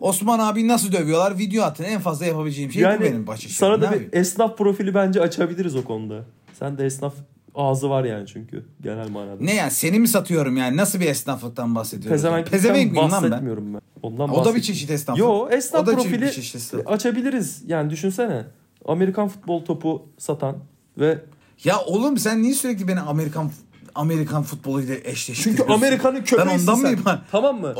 [0.00, 3.58] Osman abi nasıl dövüyorlar video atın en fazla yapabileceğim şey bu benim yani Bahçeşehir'de.
[3.58, 6.24] sana da bir esnaf profili bence açabiliriz o konuda.
[6.58, 7.14] Sen de esnaf
[7.54, 9.36] ağzı var yani çünkü genel manada.
[9.40, 12.10] Ne yani seni mi satıyorum yani nasıl bir esnaflıktan bahsediyoruz?
[12.24, 12.44] yani?
[12.44, 13.46] Pezevenklikten Pezevenk miyim lan ben?
[13.74, 13.80] ben.
[14.02, 15.20] Ondan O da bir çeşit esnaflık.
[15.20, 16.90] Yo esnaf O da profili çeşit esnaflık.
[16.90, 17.62] açabiliriz.
[17.66, 18.44] Yani düşünsene.
[18.84, 20.56] Amerikan futbol topu satan
[20.98, 21.18] ve
[21.64, 23.50] Ya oğlum sen niye sürekli beni Amerikan
[23.94, 25.42] Amerikan futboluyla eşleştiriyorsun?
[25.64, 26.82] çünkü Amerika'nın köpeğisin Ben ondan sen.
[26.82, 27.04] mıyım?
[27.30, 27.74] Tamam mı?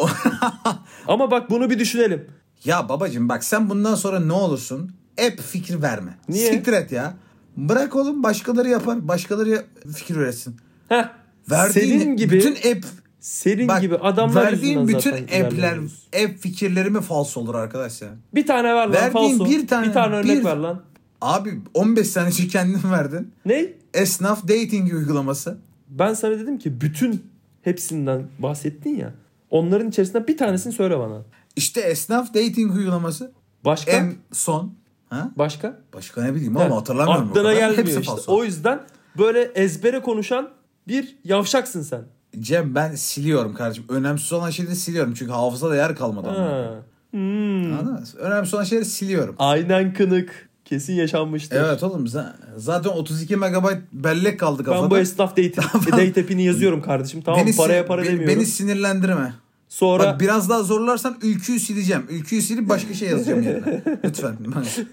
[1.08, 2.26] Ama bak bunu bir düşünelim.
[2.64, 4.92] Ya babacığım bak sen bundan sonra ne olursun?
[5.16, 6.18] Hep fikir verme.
[6.28, 6.50] Niye?
[6.50, 7.14] Siktir et ya.
[7.56, 9.08] Bırak oğlum başkaları yapar.
[9.08, 9.64] Başkaları
[9.96, 10.56] fikir üretsin.
[10.88, 11.08] Heh.
[11.50, 12.84] Verdiğin senin gibi bütün app
[13.20, 15.78] senin bak, gibi adamlar verdiğin bütün app'ler
[16.24, 18.10] app fikirleri mi falso olur arkadaşlar?
[18.34, 19.44] Bir tane ver lan Verdiğin falso.
[19.50, 20.82] bir tane- bir tane örnek bir- ver lan.
[21.20, 23.32] Abi 15 sene önce kendin verdin.
[23.46, 23.66] Ne?
[23.94, 25.58] Esnaf dating uygulaması.
[25.88, 27.22] Ben sana dedim ki bütün
[27.62, 29.14] hepsinden bahsettin ya.
[29.50, 31.22] Onların içerisinden bir tanesini söyle bana.
[31.56, 33.32] İşte esnaf dating uygulaması.
[33.64, 33.90] Başka?
[33.92, 34.74] En son.
[35.14, 35.30] Ha?
[35.36, 35.76] Başka?
[35.94, 37.28] Başka ne bileyim ama Heh, hatırlamıyorum.
[37.30, 38.12] Aklına gelmiyor Hepsi işte.
[38.12, 38.36] falso.
[38.36, 38.80] O yüzden
[39.18, 40.48] böyle ezbere konuşan
[40.88, 42.00] bir yavşaksın sen.
[42.40, 43.84] Cem ben siliyorum kardeşim.
[43.88, 45.14] Önemsiz olan şeyleri siliyorum.
[45.14, 46.28] Çünkü hafızada yer kalmadı.
[46.28, 46.70] Ha.
[47.10, 47.72] Hmm.
[47.72, 48.00] Anladın mı?
[48.18, 49.34] Önemsiz olan şeyleri siliyorum.
[49.38, 50.48] Aynen kınık.
[50.64, 51.56] Kesin yaşanmıştır.
[51.56, 54.82] Evet oğlum za- zaten 32 megabayt bellek kaldı kafada.
[54.82, 55.52] Ben bu esnaf date,
[55.92, 57.22] date app'ini yazıyorum kardeşim.
[57.22, 58.36] Tamam Beni paraya para beni, demiyorum.
[58.36, 59.34] Beni sinirlendirme.
[59.74, 62.06] Sonra Bak biraz daha zorlarsan ülküyü sileceğim.
[62.08, 63.82] Ülküyü silip başka şey yazacağım yerine.
[64.04, 64.36] Lütfen.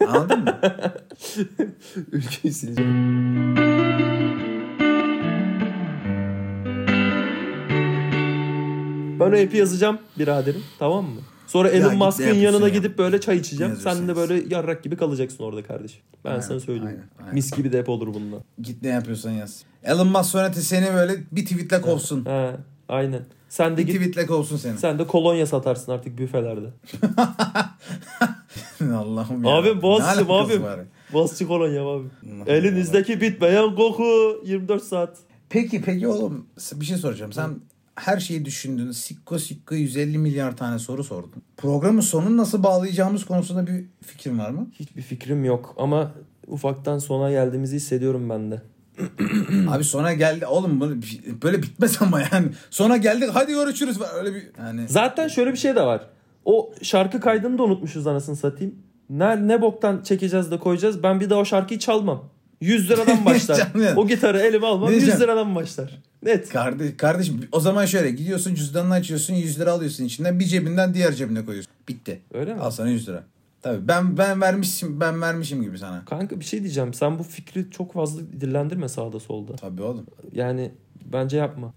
[0.07, 0.59] Anladın mı?
[2.11, 3.55] ülkeyi sileceğim.
[9.19, 11.21] Ben o app'i yazacağım biraderim tamam mı?
[11.47, 12.69] Sonra Ya Elon Musk'ın yanına ya?
[12.73, 13.75] gidip böyle çay içeceğim.
[13.75, 16.01] Sen de böyle yarrak gibi kalacaksın orada kardeşim.
[16.25, 16.87] Ben Aynen, sana söyleyeyim.
[16.87, 17.33] aynen, aynen.
[17.33, 18.37] Mis gibi de app olur bununla.
[18.61, 19.63] Git ne yapıyorsan yaz.
[19.83, 22.25] Elon Musk yöneti seni böyle bir tweetle kovsun.
[22.25, 22.51] He,
[22.89, 23.21] aynen.
[23.51, 24.77] Sen de Bir git tweetle kovsun seni.
[24.77, 26.67] sen de kolonya satarsın artık büfelerde.
[28.95, 29.51] Allah'ım ya.
[29.51, 30.29] Abim, Boğaziçi,
[30.63, 30.79] var?
[31.13, 32.07] Basçı kolonya abi.
[32.25, 35.17] Allah Elinizdeki bitmeyen koku 24 saat.
[35.49, 37.33] Peki peki oğlum bir şey soracağım.
[37.33, 37.59] Sen
[37.95, 38.91] her şeyi düşündün.
[38.91, 41.43] Sikko sikko 150 milyar tane soru sordun.
[41.57, 44.67] Programın sonunu nasıl bağlayacağımız konusunda bir fikrin var mı?
[44.79, 46.11] Hiçbir fikrim yok ama
[46.47, 48.61] ufaktan sona geldiğimizi hissediyorum ben de.
[49.69, 50.45] Abi sona geldi.
[50.45, 50.95] Oğlum böyle,
[51.43, 52.47] böyle bitmez ama yani.
[52.69, 53.97] Sona geldik hadi görüşürüz.
[54.19, 54.87] Öyle bir yani.
[54.87, 56.07] Zaten şöyle bir şey de var.
[56.45, 58.75] O şarkı kaydını da unutmuşuz anasını satayım.
[59.09, 61.03] Ne, ne boktan çekeceğiz de koyacağız.
[61.03, 62.29] Ben bir daha o şarkıyı çalmam.
[62.61, 63.67] 100 liradan başlar.
[63.95, 65.21] O gitarı elime almam Ne 100 diyeceğim?
[65.21, 65.99] liradan başlar.
[66.23, 66.49] Net.
[66.49, 71.13] Kardeş, kardeşim o zaman şöyle gidiyorsun cüzdanını açıyorsun 100 lira alıyorsun içinden bir cebinden diğer
[71.13, 71.71] cebine koyuyorsun.
[71.87, 72.21] Bitti.
[72.33, 72.59] Öyle mi?
[72.61, 73.23] Al sana 100 lira.
[73.61, 76.05] Tabii ben ben vermişim ben vermişim gibi sana.
[76.05, 76.93] Kanka bir şey diyeceğim.
[76.93, 79.55] Sen bu fikri çok fazla dillendirme sağda solda.
[79.55, 80.05] Tabii oğlum.
[80.33, 80.71] Yani
[81.13, 81.73] bence yapma.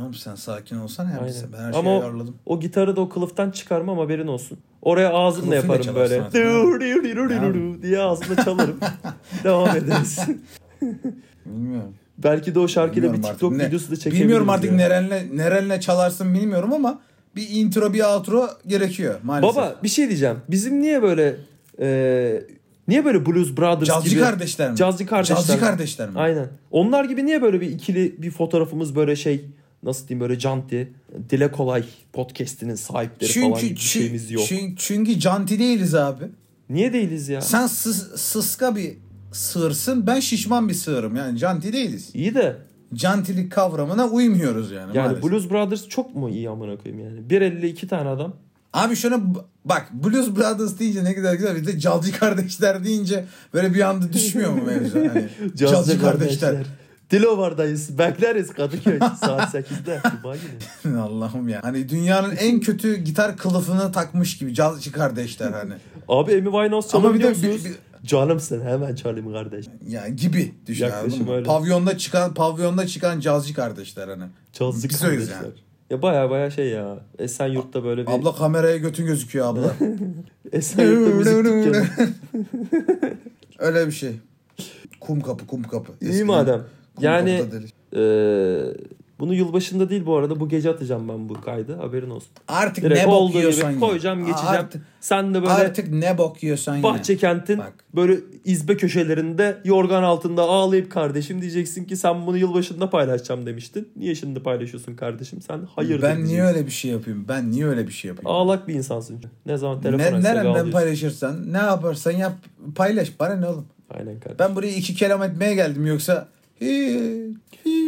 [0.00, 1.18] Oğlum sen sakin olsana ya.
[1.20, 1.34] Aynen.
[1.52, 2.36] Ben her şeyi o- ayarladım.
[2.46, 4.58] O gitarı da o kılıftan çıkarmam haberin olsun.
[4.82, 6.14] Oraya ağzımla Kılıfıyla yaparım böyle.
[7.54, 8.78] Dur, diye ağzımla çalarım.
[9.44, 10.18] Devam ederiz.
[11.46, 11.94] Bilmiyorum.
[12.18, 14.20] Belki de o şarkıyla bir TikTok artık videosu da çekebiliriz.
[14.22, 17.00] Bilmiyorum artık nerenle, nerenle çalarsın bilmiyorum ama
[17.36, 19.56] bir intro bir outro gerekiyor maalesef.
[19.56, 20.36] Baba bir şey diyeceğim.
[20.48, 21.36] Bizim niye böyle
[21.80, 22.42] e,
[22.88, 24.76] niye böyle Blues Brothers Cazcı gibi kardeşler mi?
[24.76, 25.36] Cazcı kardeşler.
[25.36, 26.18] Cazcı kardeşler mi?
[26.18, 26.48] Aynen.
[26.70, 29.44] Onlar gibi niye böyle bir ikili bir fotoğrafımız böyle şey
[29.82, 30.92] nasıl diyeyim böyle canti
[31.30, 34.44] dile kolay podcast'inin sahipleri falan Çünkü, gibi bir şeyimiz yok.
[34.48, 36.24] çünkü, çünkü canti değiliz abi.
[36.70, 37.40] Niye değiliz ya?
[37.40, 38.92] Sen sız, sıska bir
[39.32, 42.10] sığırsın ben şişman bir sığırım yani canti değiliz.
[42.14, 42.56] İyi de
[42.94, 45.30] Cantilik kavramına uymuyoruz yani, yani maalesef.
[45.30, 47.20] Blues Brothers çok mu iyi amına koyayım yani?
[47.28, 48.34] 1.52 tane adam.
[48.72, 53.24] Abi şuna b- bak Blues Brothers deyince ne kadar güzel bir de Calcı kardeşler deyince
[53.54, 54.98] böyle bir anda düşmüyor mu mevzu?
[54.98, 56.56] Hani, Calcı kardeşler.
[57.10, 57.98] Dilovardayız.
[57.98, 60.00] Bekleriz Kadıköy saat 8'de.
[60.22, 60.34] Cuma
[60.84, 60.98] günü.
[60.98, 61.60] Allah'ım ya.
[61.62, 65.72] Hani dünyanın en kötü gitar kılıfını takmış gibi Calcı kardeşler hani.
[66.08, 67.76] Abi Amy Winehouse Ama bir çalabiliyor de bir- musunuz?
[68.04, 69.66] Canımsın hemen çalayım kardeş.
[69.88, 71.34] Ya gibi düşün Yaklaşım anladın mı?
[71.34, 71.44] öyle.
[71.46, 74.24] Pavyonda çıkan pavyonda çıkan Calcı kardeşler hani.
[74.52, 75.34] Çalsın Biz kardeşler.
[75.34, 75.46] yani.
[75.90, 76.98] Ya baya baya şey ya.
[77.18, 79.72] Esenyurt'ta böyle bir Abla kameraya götün gözüküyor abla.
[80.52, 81.86] Esenyurt'ta müzik dükkanı.
[83.58, 84.12] Öyle bir şey.
[85.00, 85.92] Kum kapı kum kapı.
[86.00, 86.58] İyi Eskiden madem.
[86.94, 87.44] kum Yani
[87.92, 88.74] eee,
[89.18, 92.30] Bunu yılbaşında değil bu arada bu gece atacağım ben bu kaydı haberin olsun.
[92.48, 94.54] Artık Direkt ne bok yiyorsan gibi koyacağım geçeceğim.
[94.54, 97.72] Artık, Sen de böyle artık ne bok yiyorsan bahçe kentin Bak.
[97.94, 103.88] böyle izbe köşelerinde yorgan altında ağlayıp kardeşim diyeceksin ki sen bunu yılbaşında paylaşacağım demiştin.
[103.96, 107.24] Niye şimdi paylaşıyorsun kardeşim sen hayırdır Ben niye öyle bir şey yapayım?
[107.28, 108.30] Ben niye öyle bir şey yapayım?
[108.36, 109.20] Ağlak bir insansın.
[109.46, 112.32] Ne zaman telefon ne, nereden paylaşırsan, ne yaparsan yap,
[112.74, 113.20] paylaş.
[113.20, 113.66] Bana ne oğlum?
[113.90, 114.36] Aynen kardeşim.
[114.38, 116.28] Ben buraya iki kelam etmeye geldim yoksa
[116.60, 117.36] hi,
[117.66, 117.85] hi.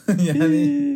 [0.24, 0.92] yani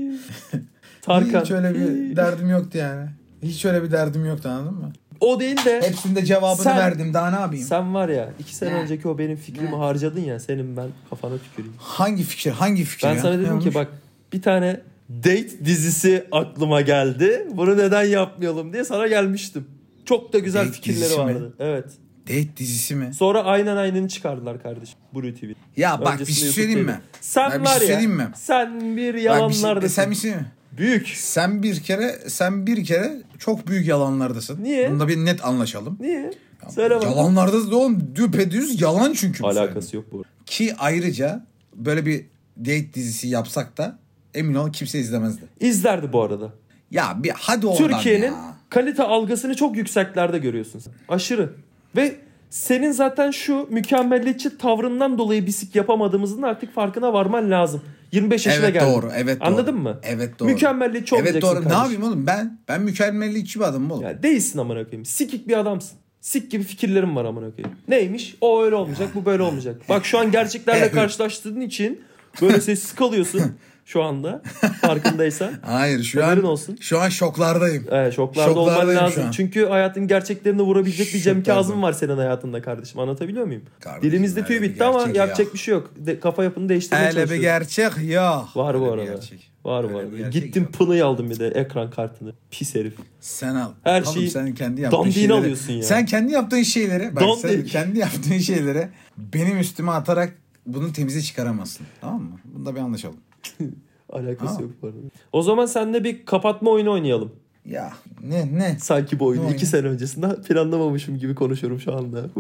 [1.03, 1.41] Tarkan.
[1.41, 3.09] hiç öyle bir derdim yoktu yani.
[3.43, 4.93] Hiç öyle bir derdim yoktu anladın mı?
[5.21, 7.65] O değil de Hepsinde cevabını Sen- verdim daha ne yapayım?
[7.65, 8.75] sen var ya iki sene Ne?
[8.75, 9.77] önceki o benim fikrimi Ne?
[9.77, 11.75] harcadın ya senin ben kafana tüküreyim.
[11.79, 12.51] Hangi fikir?
[12.51, 13.21] Hangi fikir Ben ya?
[13.21, 13.65] sana Ne dedim olmuş?
[13.65, 13.89] ki bak
[14.33, 14.81] bir tane
[15.11, 17.47] date dizisi aklıma geldi.
[17.53, 19.65] Bunu neden yapmayalım diye sana gelmiştim.
[20.05, 21.25] Çok da güzel Date fikirleri dizisi mi?
[21.25, 21.55] vardı.
[21.59, 21.85] Evet.
[22.27, 23.15] Date dizisi mi?
[23.15, 24.99] Sonra aynen aynını çıkardılar kardeşim.
[25.15, 25.45] Blue TV.
[25.77, 27.01] Ya bak bir Öncesinde şey söyleyeyim mi?
[27.21, 28.09] Sen Ben bir var şey ya.
[28.09, 28.29] mi?
[28.35, 29.81] Sen bir Bak bir yalanlardasın.
[29.81, 30.47] şey, sen bir şey mi?
[30.79, 31.09] Büyük.
[31.09, 34.65] Sen bir kere sen bir kere çok büyük yalanlardasın.
[34.65, 34.91] Niye?
[34.91, 35.97] Bunda bir net anlaşalım.
[36.01, 36.31] Niye?
[36.75, 37.05] Söyle bana.
[37.11, 39.45] Yalanlardasın oğlum düpedüz yalan çünkü.
[39.45, 40.25] Alakası yok bu.
[40.47, 42.25] Ki ayrıca böyle bir
[42.59, 43.99] date dizisi yapsak da
[44.35, 45.43] emin ol kimse izlemezdi.
[45.61, 46.53] İzlerdi bu arada.
[46.91, 48.55] Ya bir hadi oradan Türkiye'nin ya.
[48.71, 50.93] kalite algısını çok yükseklerde görüyorsun sen.
[51.09, 51.53] Aşırı.
[51.97, 52.17] Ve
[52.51, 57.83] senin zaten şu mükemmelliyetçi tavrından dolayı bisik yapamadığımızın artık farkına varman lazım.
[58.13, 58.93] 25 yaşına Evet geldin.
[58.93, 59.49] doğru, evet doğru.
[59.49, 60.01] Anladın mı?
[60.03, 60.49] Evet doğru.
[60.49, 61.65] Mükemmelliyetçi Evet olmayacaksın doğru.
[61.65, 61.93] Ne kardeşim.
[61.93, 64.03] yapayım oğlum ben ben mükemmelliyetçi bir adamım oğlum.
[64.03, 65.05] Ya değilsin amına koyayım.
[65.05, 65.99] Sikik bir adamsın.
[66.21, 67.77] Sik gibi fikirlerim var amına koyayım.
[67.89, 68.37] Neymiş?
[68.41, 69.81] O öyle olmayacak, bu böyle olmayacak.
[69.89, 70.93] Bak şu an gerçeklerle Evet.
[70.95, 72.01] karşılaştığın için
[72.43, 73.43] böyle sessiz kalıyorsun
[73.87, 74.43] şu anda.
[74.81, 75.53] Farkındaysan.
[75.63, 76.77] Hayır şu Haberin an olsun.
[76.81, 77.85] şu an şoklardayım.
[77.91, 79.31] Evet, şoklarda olman Şoklardayım şu lazım.
[79.31, 81.43] Çünkü hayatın gerçeklerini vurabilecek bir Cem.
[81.43, 83.01] Kazım var senin hayatında kardeşim.
[83.01, 83.63] Anlatabiliyor muyum?
[83.81, 85.55] Kardeşim, Dilimizde tüy bir bitti ama gerçek yapacak yok.
[85.55, 85.91] bir şey yok.
[85.97, 87.43] De, kafa yapını değiştirmeye Öyle bir çalışıyoruz.
[87.43, 88.49] gerçek yok.
[88.57, 89.05] Var bu bir arada.
[89.05, 89.51] gerçek.
[89.65, 90.73] Var Öyle bir gerçek Gittim yok.
[90.73, 92.33] pınıyı aldım bir de ekran kartını.
[92.51, 92.95] Pis herif.
[93.21, 93.71] Sen al.
[93.85, 95.83] Her Oğlum şeyi sen kendi yaptığın şeyleri, alıyorsun ya.
[95.83, 97.69] Sen kendi yaptığın şeyleri bak sen Dandik.
[97.73, 100.33] kendi yaptığın şeyleri benim üstüme atarak
[100.67, 101.87] bunu temize çıkaramazsın.
[102.01, 102.39] Tamam mı?
[102.45, 103.17] Bunda bir anlaşalım.
[104.13, 104.63] Alakası Aa.
[104.63, 104.99] yok bu arada.
[105.33, 107.33] O zaman seninle bir kapatma oyunu oynayalım.
[107.65, 107.93] Ya
[108.29, 108.77] ne ne?
[108.81, 109.67] Sanki bu oyunu Ne iki oyunu?
[109.67, 112.23] sene öncesinde planlamamışım gibi konuşuyorum şu anda.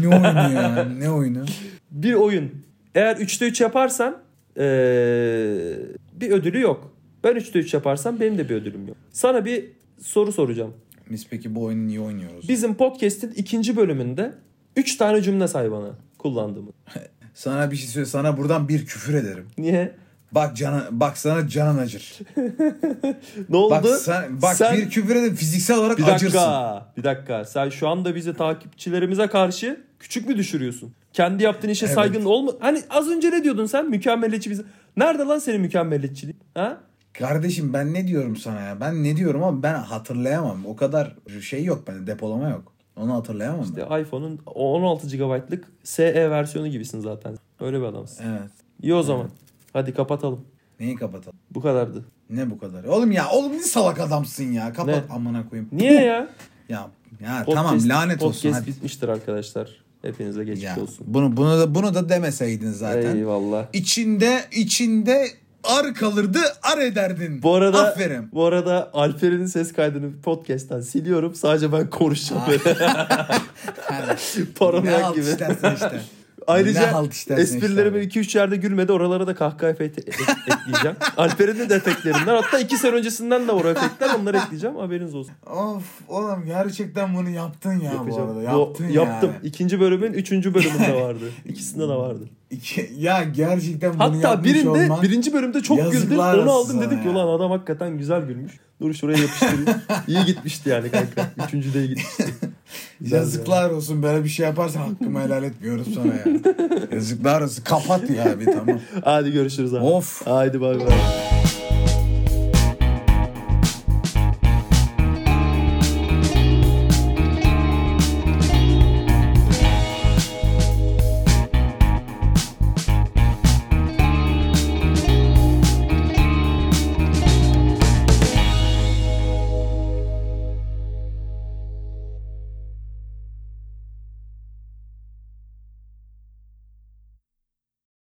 [0.00, 0.84] Ne oyunu ya?
[0.98, 1.44] Ne oyunu?
[1.90, 2.50] bir oyun.
[2.94, 4.16] Eğer 3'te 3 yaparsan
[4.58, 5.76] ee,
[6.20, 6.92] bir ödülü yok.
[7.24, 8.96] Ben 3'te 3 yaparsam benim de bir ödülüm yok.
[9.10, 9.64] Sana bir
[10.00, 10.74] soru soracağım.
[11.10, 12.48] Biz peki bu oyunu niye oynuyoruz?
[12.48, 14.34] Bizim podcast'in ikinci bölümünde
[14.76, 16.70] 3 tane cümle say bana kullandığımı.
[17.34, 18.06] Sana bir şey söyle.
[18.06, 19.46] Sana buradan bir küfür ederim.
[19.58, 19.92] Niye?
[20.32, 22.18] Bak cana, bak sana canın acır.
[23.48, 23.70] Ne oldu?
[23.70, 26.14] Bak sen, bak Sen- bir küfür ederim fiziksel olarak Bir dakika.
[26.16, 26.88] acırsın.
[26.96, 27.44] Bir dakika.
[27.44, 30.94] Sen şu anda bizi takipçilerimize karşı küçük mü düşürüyorsun?
[31.12, 31.94] Kendi yaptığın işe Evet.
[31.94, 32.52] saygın olma.
[32.60, 33.90] Hani az önce ne diyordun sen?
[33.90, 34.62] Mükemmeliyetçi bizi.
[34.96, 36.38] Nerede lan senin mükemmeliyetçiliğin?
[36.54, 36.80] Ha?
[37.12, 38.80] Kardeşim ben ne diyorum sana ya?
[38.80, 40.66] Ben ne diyorum ama ben hatırlayamam.
[40.66, 42.72] O kadar şey yok bende depolama yok.
[42.96, 43.64] Onu hatırlayamam ben.
[43.64, 47.36] İşte iPhone'un 16 GB'lık SE versiyonu gibisin zaten.
[47.60, 48.24] Öyle bir adamsın.
[48.24, 48.50] Evet.
[48.82, 49.28] İyi o zaman.
[49.72, 50.40] Hadi kapatalım.
[50.80, 51.38] Neyi kapatalım?
[51.50, 52.04] Bu kadardı.
[52.30, 52.84] Ne bu kadar?
[52.84, 54.72] Oğlum ya oğlum ne salak adamsın ya.
[54.72, 55.14] Kapat Ne?
[55.14, 55.68] amına koyayım.
[55.72, 56.28] Niye ya?
[56.68, 56.88] Ya
[57.20, 58.66] ya Podcast- tamam lanet podcast olsun hadi.
[58.66, 59.84] bitmiştir arkadaşlar.
[60.02, 61.06] Hepinize geçmiş Ya, olsun.
[61.08, 63.16] bunu bunu da bunu da demeseydin zaten.
[63.16, 63.66] Eyvallah.
[63.72, 65.26] İçinde içinde
[65.64, 67.42] ar kalırdı ar ederdin.
[67.42, 68.28] Bu arada Aferin.
[68.32, 71.34] bu arada Alper'in ses kaydını podcast'ten siliyorum.
[71.34, 72.78] Sadece ben konuşacağım böyle.
[72.78, 75.24] ne Paranoyak gibi.
[75.24, 76.00] istersen işte.
[76.46, 78.92] Ayrıca esprilerime işte 2-3 yerde gülmedi.
[78.92, 80.96] Oralara da kahkaha efekti e- ekleyeceğim.
[81.16, 82.34] Alper'in de efektlerinden.
[82.42, 84.10] Hatta 2 sene öncesinden de var o efektler.
[84.20, 84.76] Onları ekleyeceğim.
[84.76, 85.32] Haberiniz olsun.
[85.46, 88.28] Of oğlum gerçekten bunu yaptın ya Yapacağım.
[88.34, 88.54] bu arada.
[88.54, 89.30] Bu- Yaptın yaptım.
[89.34, 89.46] yani.
[89.46, 91.24] İkinci bölümün üçüncü bölümünde vardı.
[91.44, 92.24] İkisinde de vardı.
[92.50, 95.02] İki- ya gerçekten bunu Hatta yapmış birinde olman.
[95.02, 96.18] birinci bölümde çok güldüm.
[96.18, 98.52] Onu aldım dedik ki ulan adam hakikaten güzel gülmüş.
[98.80, 99.66] Dur şuraya yapıştırayım.
[100.08, 101.30] İyi gitmişti yani kanka.
[101.46, 102.24] Üçüncü de iyi gitmişti.
[103.00, 106.26] Yazıklar olsun böyle bir şey yaparsan hakkımı helal etmiyoruz sana ya.
[106.92, 107.64] Yazıklar olsun.
[107.64, 108.80] Kapat ya bir tamam.
[109.04, 109.84] Hadi görüşürüz abi.
[109.84, 110.26] Of.
[110.26, 111.43] Haydi bay bay.